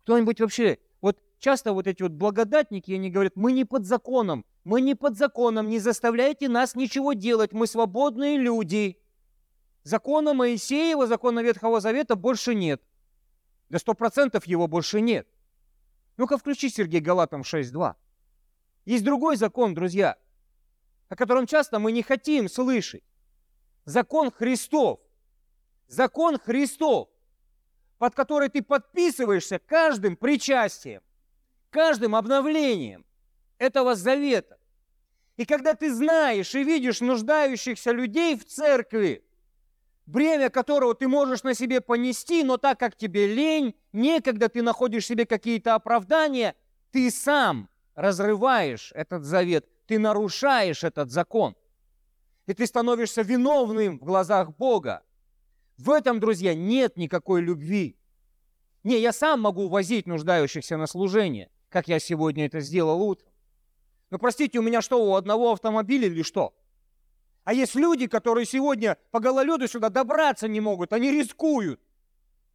Кто-нибудь 0.03 0.41
вообще, 0.41 0.78
вот 1.01 1.22
часто 1.39 1.72
вот 1.72 1.87
эти 1.87 2.03
вот 2.03 2.11
благодатники, 2.11 2.91
они 2.91 3.09
говорят, 3.09 3.37
мы 3.37 3.53
не 3.53 3.64
под 3.64 3.87
законом, 3.87 4.45
мы 4.64 4.80
не 4.80 4.97
под 4.97 5.16
законом, 5.16 5.68
не 5.68 5.78
заставляйте 5.78 6.49
нас 6.49 6.74
ничего 6.74 7.12
делать, 7.12 7.53
мы 7.53 7.68
свободные 7.68 8.37
люди. 8.37 8.99
Закона 9.85 10.35
Моисеева, 10.35 11.07
закона 11.07 11.41
Ветхого 11.41 11.80
Завета 11.80 12.16
больше 12.16 12.57
нет. 12.57 12.82
До 13.68 13.78
сто 13.78 13.95
процентов 13.95 14.45
его 14.49 14.66
больше 14.66 15.01
нет. 15.01 15.28
Ну-ка 16.16 16.37
включи, 16.37 16.68
Сергей, 16.68 17.01
Галатам 17.01 17.43
6.2. 17.43 17.95
Есть 18.87 19.05
другой 19.05 19.37
закон, 19.37 19.72
друзья, 19.74 20.18
о 21.14 21.16
котором 21.16 21.46
часто 21.46 21.78
мы 21.78 21.92
не 21.92 22.02
хотим 22.02 22.48
слышать. 22.48 23.04
Закон 23.84 24.32
Христов. 24.32 24.98
Закон 25.86 26.40
Христов, 26.40 27.08
под 27.98 28.16
который 28.16 28.48
ты 28.48 28.62
подписываешься 28.62 29.60
каждым 29.60 30.16
причастием, 30.16 31.02
каждым 31.70 32.16
обновлением 32.16 33.06
этого 33.58 33.94
завета. 33.94 34.58
И 35.36 35.44
когда 35.44 35.74
ты 35.74 35.94
знаешь 35.94 36.52
и 36.56 36.64
видишь 36.64 37.00
нуждающихся 37.00 37.92
людей 37.92 38.36
в 38.36 38.44
церкви, 38.44 39.24
бремя 40.06 40.50
которого 40.50 40.96
ты 40.96 41.06
можешь 41.06 41.44
на 41.44 41.54
себе 41.54 41.80
понести, 41.80 42.42
но 42.42 42.56
так 42.56 42.80
как 42.80 42.96
тебе 42.96 43.32
лень, 43.32 43.76
некогда 43.92 44.48
ты 44.48 44.62
находишь 44.62 45.06
себе 45.06 45.26
какие-то 45.26 45.76
оправдания, 45.76 46.56
ты 46.90 47.08
сам 47.12 47.68
разрываешь 47.94 48.90
этот 48.96 49.22
завет, 49.22 49.68
ты 49.87 49.99
нарушаешь 49.99 50.85
этот 50.85 51.11
закон. 51.11 51.57
И 52.47 52.55
ты 52.55 52.66
становишься 52.66 53.22
виновным 53.22 53.99
в 53.99 54.05
глазах 54.05 54.57
Бога. 54.57 55.03
В 55.76 55.91
этом, 55.91 56.20
друзья, 56.20 56.55
нет 56.55 56.97
никакой 56.97 57.41
любви. 57.41 57.97
Не, 58.82 59.01
я 59.01 59.12
сам 59.12 59.41
могу 59.41 59.68
возить 59.68 60.07
нуждающихся 60.07 60.76
на 60.76 60.87
служение, 60.87 61.51
как 61.70 61.89
я 61.89 61.99
сегодня 61.99 62.47
это 62.47 62.61
сделал 62.61 63.01
утром. 63.01 63.30
Но 64.11 64.18
простите, 64.18 64.59
у 64.59 64.62
меня 64.62 64.82
что, 64.82 65.03
у 65.03 65.14
одного 65.14 65.53
автомобиля 65.53 66.07
или 66.07 66.22
что? 66.22 66.55
А 67.45 67.53
есть 67.53 67.74
люди, 67.74 68.07
которые 68.07 68.47
сегодня 68.47 68.99
по 69.11 69.20
гололеду 69.20 69.66
сюда 69.68 69.89
добраться 69.89 70.49
не 70.49 70.61
могут, 70.61 70.93
они 70.93 71.11
рискуют. 71.11 71.80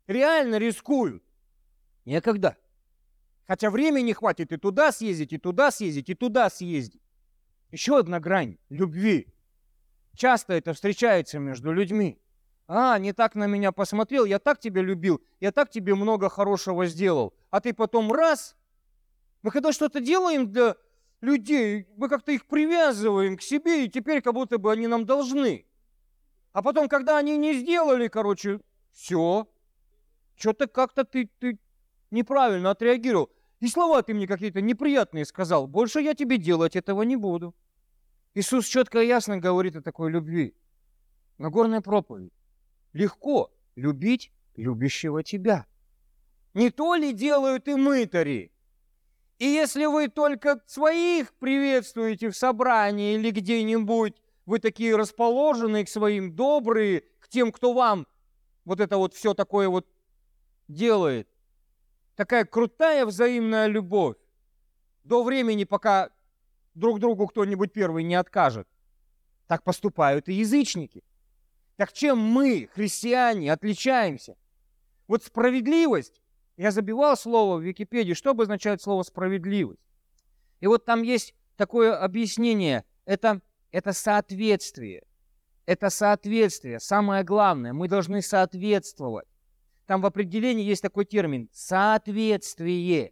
Реально 0.08 0.58
рискуют. 0.58 1.24
Некогда. 2.06 2.58
Хотя 3.48 3.70
времени 3.72 4.14
хватит 4.14 4.52
и 4.52 4.58
туда 4.58 4.92
съездить, 4.92 5.34
и 5.34 5.38
туда 5.38 5.72
съездить, 5.72 6.10
и 6.10 6.14
туда 6.14 6.50
съездить. 6.50 7.02
Еще 7.72 7.98
одна 7.98 8.20
грань 8.20 8.58
любви. 8.70 9.28
Часто 10.16 10.54
это 10.54 10.74
встречается 10.74 11.40
между 11.40 11.72
людьми. 11.72 12.20
А, 12.68 13.00
не 13.00 13.14
так 13.14 13.36
на 13.36 13.48
меня 13.48 13.72
посмотрел, 13.72 14.26
я 14.26 14.38
так 14.38 14.60
тебя 14.60 14.82
любил, 14.82 15.24
я 15.40 15.52
так 15.52 15.72
тебе 15.72 15.96
много 15.96 16.30
хорошего 16.30 16.86
сделал. 16.86 17.34
А 17.50 17.62
ты 17.62 17.74
потом 17.74 18.12
раз. 18.12 18.56
Мы 19.42 19.52
когда 19.52 19.72
что-то 19.72 20.00
делаем 20.02 20.52
для 20.52 20.76
людей, 21.22 21.88
мы 21.96 22.10
как-то 22.10 22.32
их 22.32 22.46
привязываем 22.46 23.38
к 23.38 23.42
себе, 23.42 23.86
и 23.86 23.90
теперь 23.90 24.22
как 24.22 24.34
будто 24.34 24.58
бы 24.58 24.72
они 24.72 24.88
нам 24.88 25.06
должны. 25.06 25.66
А 26.52 26.62
потом, 26.62 26.90
когда 26.90 27.18
они 27.18 27.38
не 27.38 27.54
сделали, 27.54 28.08
короче, 28.08 28.60
все, 28.92 29.48
что-то 30.36 30.68
как-то 30.68 31.04
ты, 31.06 31.30
ты 31.40 31.60
неправильно 32.12 32.72
отреагировал. 32.72 33.32
И 33.60 33.68
слова 33.68 34.02
ты 34.02 34.14
мне 34.14 34.28
какие-то 34.28 34.62
неприятные 34.62 35.26
сказал. 35.26 35.68
Больше 35.68 36.02
я 36.02 36.14
тебе 36.14 36.38
делать 36.38 36.76
этого 36.76 37.04
не 37.04 37.16
буду. 37.16 37.56
Иисус 38.34 38.68
четко 38.68 39.02
и 39.02 39.08
ясно 39.08 39.38
говорит 39.38 39.76
о 39.76 39.82
такой 39.82 40.12
любви. 40.12 40.56
Нагорная 41.38 41.82
проповедь. 41.82 42.34
Легко 42.94 43.52
любить 43.76 44.32
любящего 44.56 45.24
тебя. 45.24 45.66
Не 46.54 46.70
то 46.70 46.96
ли 46.96 47.14
делают 47.14 47.68
и 47.68 47.76
мытари, 47.76 48.52
и 49.40 49.46
если 49.46 49.86
вы 49.86 50.10
только 50.10 50.62
своих 50.68 51.34
приветствуете 51.36 52.30
в 52.30 52.36
собрании 52.36 53.16
или 53.16 53.32
где-нибудь, 53.32 54.22
вы 54.46 54.60
такие 54.60 54.98
расположенные 54.98 55.86
к 55.86 55.90
своим, 55.90 56.36
добрые, 56.36 57.06
к 57.20 57.30
тем, 57.30 57.54
кто 57.54 57.72
вам 57.72 58.06
вот 58.66 58.82
это 58.82 58.98
вот 58.98 59.14
все 59.14 59.34
такое 59.34 59.70
вот 59.70 59.88
делает. 60.68 61.29
Такая 62.20 62.44
крутая 62.44 63.06
взаимная 63.06 63.68
любовь. 63.68 64.18
До 65.06 65.24
времени, 65.24 65.64
пока 65.64 66.10
друг 66.74 67.00
другу 67.00 67.28
кто-нибудь 67.28 67.72
первый 67.72 68.04
не 68.04 68.16
откажет. 68.16 68.68
Так 69.48 69.64
поступают 69.64 70.28
и 70.28 70.34
язычники. 70.34 71.02
Так 71.78 71.94
чем 71.94 72.18
мы, 72.18 72.68
христиане, 72.74 73.54
отличаемся? 73.54 74.36
Вот 75.08 75.24
справедливость 75.24 76.22
я 76.58 76.72
забивал 76.72 77.16
слово 77.16 77.56
в 77.56 77.62
Википедии, 77.62 78.12
что 78.12 78.32
обозначает 78.32 78.82
слово 78.82 79.04
«справедливость». 79.04 79.80
И 80.60 80.68
вот 80.68 80.84
там 80.84 81.04
есть 81.04 81.34
такое 81.56 81.98
объяснение. 81.98 82.84
Это, 83.06 83.40
это 83.72 83.94
соответствие. 83.94 85.04
Это 85.66 85.90
соответствие. 85.90 86.82
Самое 86.82 87.24
главное, 87.24 87.72
мы 87.72 87.88
должны 87.88 88.22
соответствовать. 88.22 89.29
Там 89.90 90.02
в 90.02 90.06
определении 90.06 90.64
есть 90.64 90.84
такой 90.84 91.04
термин 91.04 91.50
«соответствие». 91.52 93.12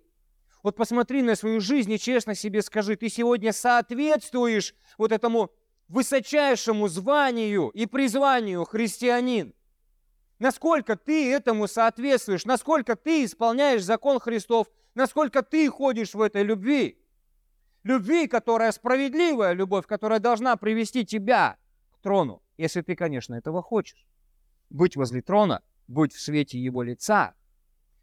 Вот 0.61 0.75
посмотри 0.75 1.23
на 1.23 1.35
свою 1.35 1.59
жизнь 1.59 1.91
и 1.91 1.97
честно 1.97 2.35
себе 2.35 2.61
скажи, 2.61 2.95
ты 2.95 3.09
сегодня 3.09 3.51
соответствуешь 3.51 4.75
вот 4.99 5.11
этому 5.11 5.49
высочайшему 5.87 6.87
званию 6.87 7.69
и 7.69 7.87
призванию 7.87 8.63
христианин. 8.63 9.55
Насколько 10.37 10.95
ты 10.95 11.33
этому 11.33 11.67
соответствуешь, 11.67 12.45
насколько 12.45 12.95
ты 12.95 13.25
исполняешь 13.25 13.83
закон 13.83 14.19
Христов, 14.19 14.67
насколько 14.93 15.41
ты 15.41 15.67
ходишь 15.69 16.13
в 16.13 16.21
этой 16.21 16.43
любви. 16.43 17.03
Любви, 17.81 18.27
которая 18.27 18.71
справедливая 18.71 19.53
любовь, 19.53 19.87
которая 19.87 20.19
должна 20.19 20.55
привести 20.57 21.03
тебя 21.03 21.57
к 21.89 22.03
трону, 22.03 22.43
если 22.55 22.81
ты, 22.81 22.95
конечно, 22.95 23.33
этого 23.33 23.63
хочешь. 23.63 24.05
Быть 24.69 24.95
возле 24.95 25.23
трона, 25.23 25.63
быть 25.87 26.13
в 26.13 26.21
свете 26.21 26.59
его 26.59 26.83
лица, 26.83 27.33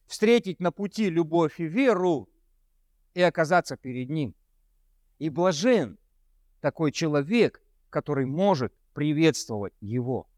встретить 0.07 0.61
на 0.61 0.73
пути 0.73 1.11
любовь 1.11 1.61
и 1.61 1.65
веру 1.65 2.29
и 3.15 3.23
оказаться 3.23 3.77
перед 3.77 4.11
ним. 4.11 4.35
И 5.19 5.29
блажен 5.29 5.99
такой 6.61 6.93
человек, 6.93 7.63
который 7.91 8.27
может 8.27 8.75
приветствовать 8.95 9.75
его, 9.81 10.29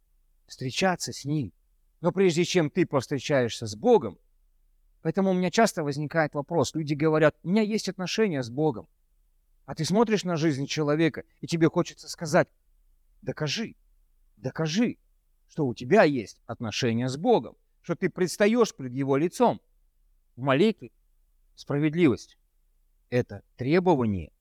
встречаться 0.47 1.13
с 1.13 1.25
ним. 1.25 1.53
Но 2.01 2.13
прежде 2.13 2.45
чем 2.45 2.71
ты 2.71 2.87
повстречаешься 2.87 3.67
с 3.67 3.75
Богом, 3.75 4.19
поэтому 5.03 5.31
у 5.31 5.35
меня 5.35 5.51
часто 5.51 5.83
возникает 5.83 6.35
вопрос. 6.35 6.75
Люди 6.75 6.95
говорят, 6.95 7.37
у 7.43 7.49
меня 7.49 7.63
есть 7.63 7.89
отношения 7.89 8.43
с 8.43 8.51
Богом. 8.51 8.89
А 9.65 9.75
ты 9.75 9.85
смотришь 9.85 10.25
на 10.25 10.37
жизнь 10.37 10.67
человека, 10.67 11.25
и 11.41 11.47
тебе 11.47 11.69
хочется 11.69 12.09
сказать, 12.09 12.49
докажи, 13.23 13.75
докажи, 14.37 14.99
что 15.49 15.67
у 15.67 15.75
тебя 15.75 16.03
есть 16.05 16.41
отношения 16.47 17.09
с 17.09 17.17
Богом, 17.17 17.57
что 17.83 17.95
ты 17.95 18.11
предстаешь 18.11 18.75
пред 18.75 18.93
Его 18.93 19.17
лицом. 19.17 19.61
В 20.35 20.43
молитве 20.43 20.91
справедливость– 21.55 22.39
это 23.11 23.43
требование 23.57 24.33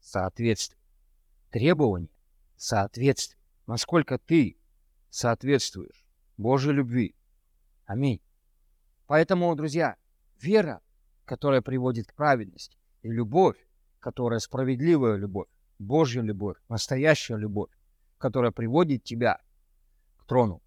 соответствия. 0.00 0.78
Требование 1.50 2.10
соответствия. 2.56 3.38
Насколько 3.66 4.18
ты 4.18 4.58
соответствуешь 5.10 6.04
Божьей 6.36 6.72
любви. 6.72 7.14
Аминь. 7.86 8.20
Поэтому, 9.06 9.54
друзья, 9.54 9.96
вера, 10.40 10.82
которая 11.24 11.62
приводит 11.62 12.08
к 12.08 12.14
праведности, 12.14 12.78
и 13.02 13.08
любовь, 13.08 13.56
которая 14.00 14.38
справедливая 14.38 15.16
любовь, 15.16 15.48
Божья 15.78 16.20
любовь, 16.22 16.56
настоящая 16.68 17.36
любовь, 17.36 17.70
которая 18.18 18.50
приводит 18.50 19.04
тебя 19.04 19.40
к 20.28 20.30
трону. 20.30 20.62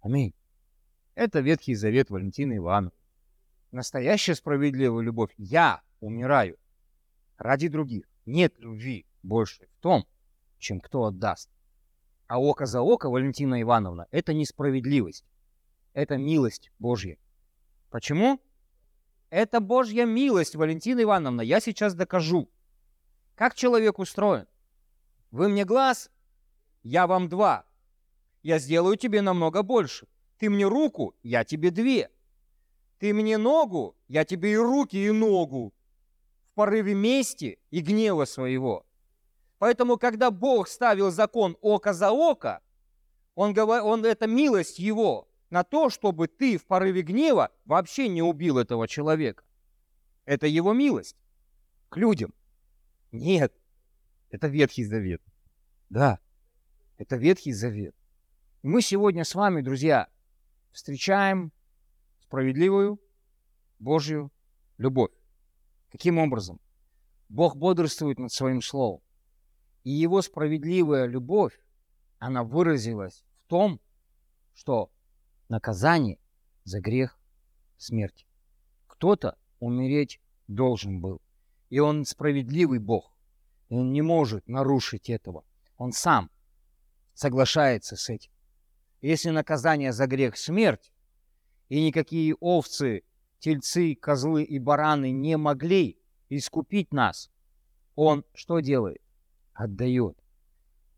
Аминь. 0.00 0.34
Это 1.14 1.38
Ветхий 1.38 1.76
Завет 1.76 2.10
Валентина 2.10 2.56
Ивановна. 2.56 2.90
Настоящая 3.70 4.34
справедливая 4.34 5.04
любовь. 5.04 5.30
Я 5.36 5.82
умираю 6.00 6.58
ради 7.36 7.68
других. 7.68 8.08
Нет 8.26 8.58
любви 8.58 9.06
больше 9.22 9.68
в 9.68 9.80
том, 9.80 10.04
чем 10.58 10.80
кто 10.80 11.04
отдаст. 11.04 11.48
А 12.26 12.40
око 12.40 12.66
за 12.66 12.80
око, 12.80 13.08
Валентина 13.08 13.62
Ивановна, 13.62 14.08
это 14.10 14.34
несправедливость. 14.34 15.24
Это 15.92 16.16
милость 16.16 16.72
Божья. 16.80 17.18
Почему? 17.90 18.40
Это 19.30 19.60
Божья 19.60 20.06
милость, 20.06 20.56
Валентина 20.56 21.04
Ивановна. 21.04 21.42
Я 21.42 21.60
сейчас 21.60 21.94
докажу. 21.94 22.50
Как 23.36 23.54
человек 23.54 24.00
устроен? 24.00 24.48
Вы 25.30 25.48
мне 25.48 25.64
глаз, 25.64 26.10
я 26.82 27.06
вам 27.06 27.28
два. 27.28 27.67
Я 28.48 28.58
сделаю 28.58 28.96
тебе 28.96 29.20
намного 29.20 29.62
больше. 29.62 30.06
Ты 30.38 30.48
мне 30.48 30.66
руку, 30.66 31.14
я 31.22 31.44
тебе 31.44 31.70
две. 31.70 32.08
Ты 32.98 33.12
мне 33.12 33.36
ногу, 33.36 33.94
я 34.06 34.24
тебе 34.24 34.52
и 34.52 34.56
руки, 34.56 34.96
и 34.96 35.10
ногу. 35.10 35.74
В 36.46 36.54
порыве 36.54 36.94
мести 36.94 37.58
и 37.70 37.80
гнева 37.80 38.24
своего. 38.24 38.86
Поэтому, 39.58 39.98
когда 39.98 40.30
Бог 40.30 40.68
ставил 40.68 41.10
закон 41.10 41.58
око 41.60 41.92
за 41.92 42.10
око, 42.10 42.62
он, 43.34 43.52
говор... 43.52 43.84
он 43.84 44.06
это 44.06 44.26
милость 44.26 44.78
его 44.78 45.28
на 45.50 45.62
то, 45.62 45.90
чтобы 45.90 46.26
ты 46.26 46.56
в 46.56 46.64
порыве 46.64 47.02
гнева 47.02 47.50
вообще 47.66 48.08
не 48.08 48.22
убил 48.22 48.56
этого 48.56 48.88
человека. 48.88 49.44
Это 50.24 50.46
его 50.46 50.72
милость 50.72 51.18
к 51.90 51.98
людям. 51.98 52.32
Нет, 53.12 53.52
это 54.30 54.46
Ветхий 54.46 54.84
Завет. 54.84 55.20
Да, 55.90 56.18
это 56.96 57.16
Ветхий 57.16 57.52
Завет. 57.52 57.94
Мы 58.64 58.82
сегодня 58.82 59.22
с 59.22 59.36
вами, 59.36 59.60
друзья, 59.60 60.08
встречаем 60.72 61.52
справедливую 62.18 63.00
Божью 63.78 64.32
любовь. 64.78 65.12
Каким 65.92 66.18
образом? 66.18 66.58
Бог 67.28 67.54
бодрствует 67.54 68.18
над 68.18 68.32
своим 68.32 68.60
словом. 68.60 69.00
И 69.84 69.90
его 69.90 70.22
справедливая 70.22 71.06
любовь, 71.06 71.56
она 72.18 72.42
выразилась 72.42 73.24
в 73.36 73.48
том, 73.48 73.80
что 74.54 74.90
наказание 75.48 76.18
за 76.64 76.80
грех– 76.80 77.16
смерть. 77.76 78.26
Кто-то 78.88 79.38
умереть 79.60 80.20
должен 80.48 81.00
был. 81.00 81.22
И 81.70 81.78
он 81.78 82.04
справедливый 82.04 82.80
Бог. 82.80 83.12
И 83.68 83.74
он 83.74 83.92
не 83.92 84.02
может 84.02 84.48
нарушить 84.48 85.08
этого. 85.08 85.44
Он 85.76 85.92
сам 85.92 86.28
соглашается 87.14 87.94
с 87.94 88.08
этим. 88.08 88.32
Если 89.00 89.30
наказание 89.30 89.92
за 89.92 90.06
грех– 90.06 90.36
смерть, 90.38 90.92
и 91.68 91.84
никакие 91.84 92.34
овцы, 92.34 93.02
тельцы, 93.38 93.94
козлы 93.94 94.42
и 94.42 94.58
бараны 94.58 95.10
не 95.12 95.36
могли 95.36 95.98
искупить 96.28 96.92
нас, 96.92 97.30
он 97.94 98.24
что 98.34 98.60
делает? 98.60 99.02
Отдает. 99.52 100.16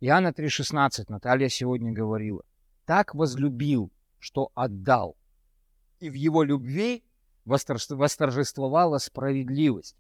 Иоанна 0.00 0.28
3,16 0.28 1.06
Наталья 1.08 1.48
сегодня 1.48 1.92
говорила. 1.92 2.42
Так 2.86 3.14
возлюбил, 3.14 3.92
что 4.18 4.50
отдал. 4.54 5.16
И 5.98 6.08
в 6.08 6.14
его 6.14 6.42
любви 6.42 7.04
восторжествовала 7.44 8.98
справедливость. 8.98 9.96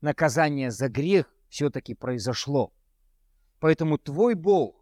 Наказание 0.00 0.70
за 0.70 0.88
грех 0.88 1.26
все-таки 1.48 1.94
произошло. 1.94 2.72
Поэтому 3.58 3.98
твой 3.98 4.34
Бог 4.34 4.81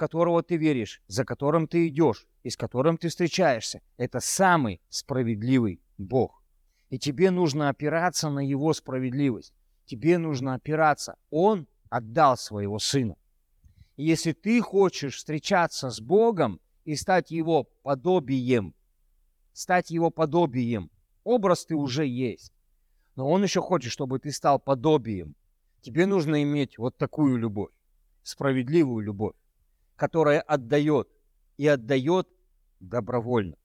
которого 0.00 0.42
ты 0.42 0.56
веришь, 0.56 1.02
за 1.08 1.26
которым 1.26 1.68
ты 1.68 1.88
идешь 1.88 2.26
и 2.42 2.48
с 2.48 2.56
которым 2.56 2.96
ты 2.96 3.10
встречаешься, 3.10 3.82
это 3.98 4.20
самый 4.20 4.80
справедливый 4.88 5.82
Бог. 5.98 6.42
И 6.88 6.98
тебе 6.98 7.30
нужно 7.30 7.68
опираться 7.68 8.30
на 8.30 8.40
Его 8.40 8.72
справедливость. 8.72 9.52
Тебе 9.84 10.16
нужно 10.16 10.54
опираться. 10.54 11.16
Он 11.28 11.66
отдал 11.90 12.38
своего 12.38 12.78
Сына. 12.78 13.16
И 13.98 14.04
если 14.04 14.32
ты 14.32 14.62
хочешь 14.62 15.16
встречаться 15.16 15.90
с 15.90 16.00
Богом 16.00 16.60
и 16.86 16.96
стать 16.96 17.30
Его 17.30 17.64
подобием, 17.82 18.74
стать 19.52 19.90
Его 19.90 20.08
подобием, 20.08 20.90
образ 21.24 21.66
ты 21.66 21.74
уже 21.74 22.06
есть. 22.06 22.54
Но 23.16 23.28
Он 23.28 23.42
еще 23.42 23.60
хочет, 23.60 23.92
чтобы 23.92 24.18
ты 24.18 24.32
стал 24.32 24.58
подобием. 24.58 25.34
Тебе 25.82 26.06
нужно 26.06 26.42
иметь 26.42 26.78
вот 26.78 26.96
такую 26.96 27.36
любовь, 27.36 27.72
справедливую 28.22 29.04
любовь 29.04 29.34
которая 30.00 30.40
отдает 30.40 31.10
и 31.58 31.66
отдает 31.66 32.26
добровольно. 32.80 33.58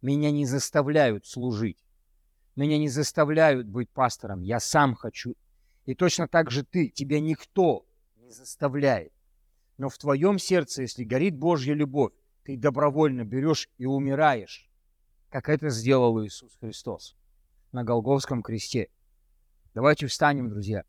Меня 0.00 0.30
не 0.30 0.46
заставляют 0.46 1.26
служить. 1.26 1.84
Меня 2.54 2.78
не 2.78 2.88
заставляют 2.88 3.66
быть 3.66 3.90
пастором. 3.90 4.42
Я 4.42 4.60
сам 4.60 4.94
хочу. 4.94 5.34
И 5.84 5.96
точно 5.96 6.28
так 6.28 6.52
же 6.52 6.62
ты. 6.62 6.88
Тебя 6.88 7.18
никто 7.18 7.84
не 8.14 8.30
заставляет. 8.30 9.12
Но 9.76 9.88
в 9.88 9.98
твоем 9.98 10.38
сердце, 10.38 10.82
если 10.82 11.02
горит 11.02 11.36
Божья 11.36 11.74
любовь, 11.74 12.12
ты 12.44 12.56
добровольно 12.56 13.24
берешь 13.24 13.68
и 13.76 13.86
умираешь, 13.86 14.70
как 15.30 15.48
это 15.48 15.68
сделал 15.70 16.24
Иисус 16.24 16.56
Христос 16.60 17.16
на 17.72 17.82
Голговском 17.82 18.40
кресте. 18.40 18.88
Давайте 19.74 20.06
встанем, 20.06 20.48
друзья. 20.48 20.84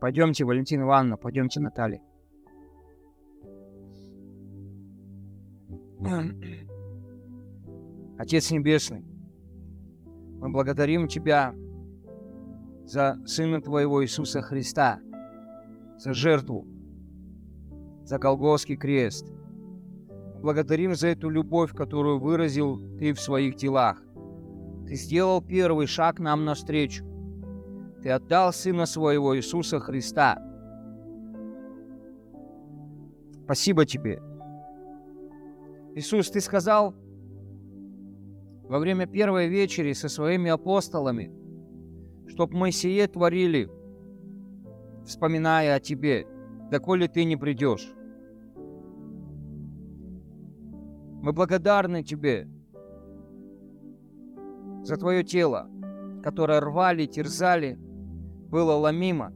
Пойдемте, 0.00 0.44
Валентина 0.44 0.82
Ивановна, 0.82 1.16
пойдемте, 1.18 1.60
Наталья. 1.60 2.00
Отец 8.18 8.50
Небесный, 8.50 9.04
мы 10.40 10.48
благодарим 10.48 11.06
Тебя 11.06 11.54
за 12.86 13.18
Сына 13.26 13.60
Твоего 13.60 14.02
Иисуса 14.02 14.40
Христа, 14.40 15.00
за 15.98 16.14
жертву, 16.14 16.66
за 18.04 18.18
Голгофский 18.18 18.76
крест. 18.76 19.26
Благодарим 20.40 20.94
за 20.94 21.08
эту 21.08 21.28
любовь, 21.28 21.74
которую 21.74 22.20
выразил 22.20 22.78
Ты 22.98 23.12
в 23.12 23.20
своих 23.20 23.56
делах. 23.56 24.02
Ты 24.86 24.94
сделал 24.94 25.42
первый 25.42 25.86
шаг 25.86 26.20
нам 26.20 26.46
навстречу. 26.46 27.09
Ты 28.02 28.10
отдал 28.10 28.52
Сына 28.52 28.86
Своего 28.86 29.36
Иисуса 29.36 29.78
Христа. 29.78 30.38
Спасибо 33.44 33.84
Тебе. 33.84 34.22
Иисус, 35.94 36.30
Ты 36.30 36.40
сказал 36.40 36.94
во 38.62 38.78
время 38.78 39.06
первой 39.06 39.48
вечери 39.48 39.92
со 39.92 40.08
своими 40.08 40.50
апостолами, 40.50 41.30
чтоб 42.28 42.52
мы 42.52 42.70
сие 42.70 43.06
творили, 43.06 43.68
вспоминая 45.04 45.74
о 45.74 45.80
Тебе, 45.80 46.26
доколе 46.70 47.06
Ты 47.08 47.24
не 47.24 47.36
придешь. 47.36 47.92
Мы 51.22 51.32
благодарны 51.32 52.02
Тебе 52.02 52.48
за 54.84 54.96
Твое 54.96 55.22
тело, 55.22 55.68
которое 56.22 56.60
рвали, 56.60 57.04
терзали, 57.04 57.78
было 58.50 58.72
ломимо. 58.72 59.32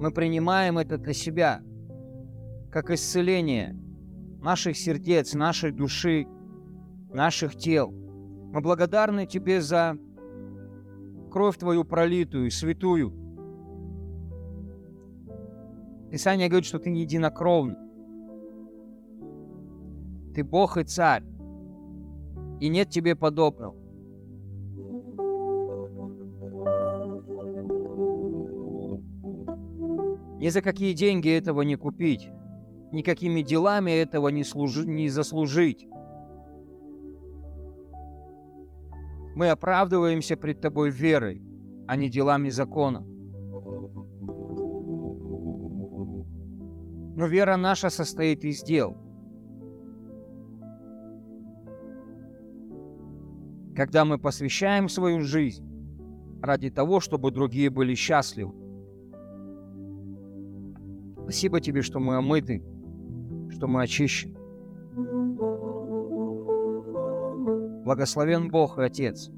Мы 0.00 0.10
принимаем 0.12 0.78
это 0.78 0.96
для 0.96 1.12
себя, 1.12 1.62
как 2.70 2.90
исцеление 2.90 3.76
наших 4.40 4.76
сердец, 4.76 5.34
нашей 5.34 5.72
души, 5.72 6.26
наших 7.12 7.54
тел. 7.54 7.90
Мы 7.90 8.62
благодарны 8.62 9.26
Тебе 9.26 9.60
за 9.60 9.98
кровь 11.30 11.58
Твою 11.58 11.84
пролитую, 11.84 12.50
святую. 12.50 13.12
Писание 16.10 16.48
говорит, 16.48 16.66
что 16.66 16.78
Ты 16.78 16.90
единокровный. 16.90 17.76
Ты 20.34 20.44
Бог 20.44 20.78
и 20.78 20.84
Царь, 20.84 21.24
и 22.60 22.68
нет 22.68 22.88
Тебе 22.88 23.14
подобного. 23.14 23.79
Ни 30.40 30.48
за 30.48 30.62
какие 30.62 30.94
деньги 30.94 31.28
этого 31.30 31.62
не 31.62 31.76
купить. 31.76 32.30
Никакими 32.92 33.42
делами 33.42 33.92
этого 33.92 34.28
не, 34.28 34.42
служи, 34.42 34.86
не 34.86 35.08
заслужить. 35.08 35.86
Мы 39.36 39.50
оправдываемся 39.50 40.36
пред 40.36 40.60
Тобой 40.60 40.90
верой, 40.90 41.42
а 41.86 41.96
не 41.96 42.08
делами 42.08 42.48
закона. 42.48 43.00
Но 47.16 47.26
вера 47.26 47.56
наша 47.56 47.90
состоит 47.90 48.44
из 48.44 48.62
дел. 48.62 48.96
когда 53.80 54.04
мы 54.04 54.18
посвящаем 54.18 54.90
свою 54.90 55.22
жизнь 55.22 55.64
ради 56.42 56.68
того, 56.68 57.00
чтобы 57.00 57.30
другие 57.30 57.70
были 57.70 57.94
счастливы. 57.94 58.59
Спасибо 61.30 61.60
тебе, 61.60 61.82
что 61.82 62.00
мы 62.00 62.16
омыты, 62.16 62.60
что 63.50 63.68
мы 63.68 63.84
очищены. 63.84 64.34
Благословен 67.84 68.50
Бог 68.50 68.80
и 68.80 68.82
Отец, 68.82 69.30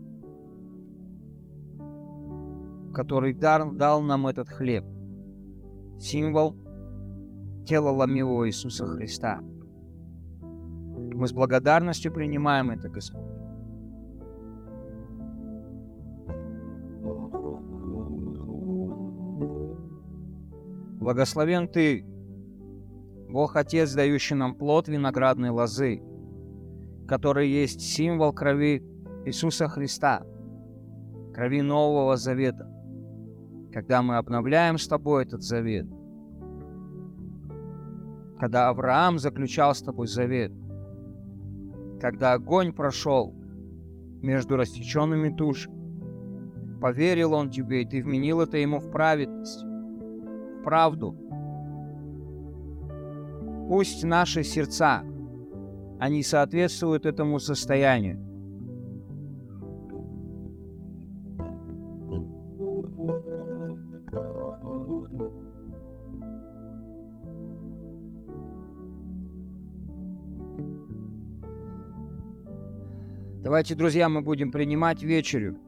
который 2.95 3.35
дар, 3.35 3.71
дал 3.73 4.01
нам 4.01 4.27
этот 4.27 4.49
хлеб, 4.49 4.87
символ 6.01 6.57
тела 7.67 7.91
ломилого 7.91 8.49
Иисуса 8.49 8.87
Христа. 8.87 9.41
Мы 10.41 11.27
с 11.27 11.35
благодарностью 11.35 12.11
принимаем 12.11 12.71
это, 12.71 12.89
Господь. 12.89 13.32
Благословен 21.03 21.67
Ты, 21.67 22.05
Бог 23.29 23.57
Отец, 23.57 23.93
дающий 23.93 24.37
нам 24.37 24.55
плод 24.55 24.87
виноградной 24.87 25.51
лозы, 25.51 26.01
который 27.09 27.49
есть 27.49 27.81
символ 27.81 28.33
крови 28.33 28.85
Иисуса 29.25 29.67
Христа, 29.67 30.23
крови 31.35 31.61
Нового 31.61 32.17
Завета. 32.17 32.71
Когда 33.73 34.01
мы 34.01 34.17
обновляем 34.17 34.79
с 34.79 34.87
Тобой 34.87 35.25
этот 35.25 35.43
завет, 35.43 35.89
когда 38.39 38.69
Авраам 38.69 39.19
заключал 39.19 39.75
с 39.75 39.83
Тобой 39.83 40.07
завет, 40.07 40.53
когда 42.01 42.35
огонь 42.35 42.73
прошел 42.73 43.35
между 44.23 44.57
растеченными 44.57 45.35
тушами, 45.35 46.79
поверил 46.81 47.33
он 47.33 47.51
Тебе, 47.51 47.83
и 47.83 47.87
Ты 47.87 48.05
вменил 48.05 48.41
это 48.41 48.57
ему 48.57 48.79
в 48.79 48.89
праведность 48.93 49.65
правду. 50.63 51.17
Пусть 53.69 54.05
наши 54.05 54.45
сердца, 54.45 55.03
они 55.99 56.23
соответствуют 56.23 57.07
этому 57.07 57.39
состоянию. 57.39 58.19
Давайте, 73.43 73.75
друзья, 73.75 74.09
мы 74.09 74.23
будем 74.23 74.51
принимать 74.51 75.03
вечерю. 75.03 75.59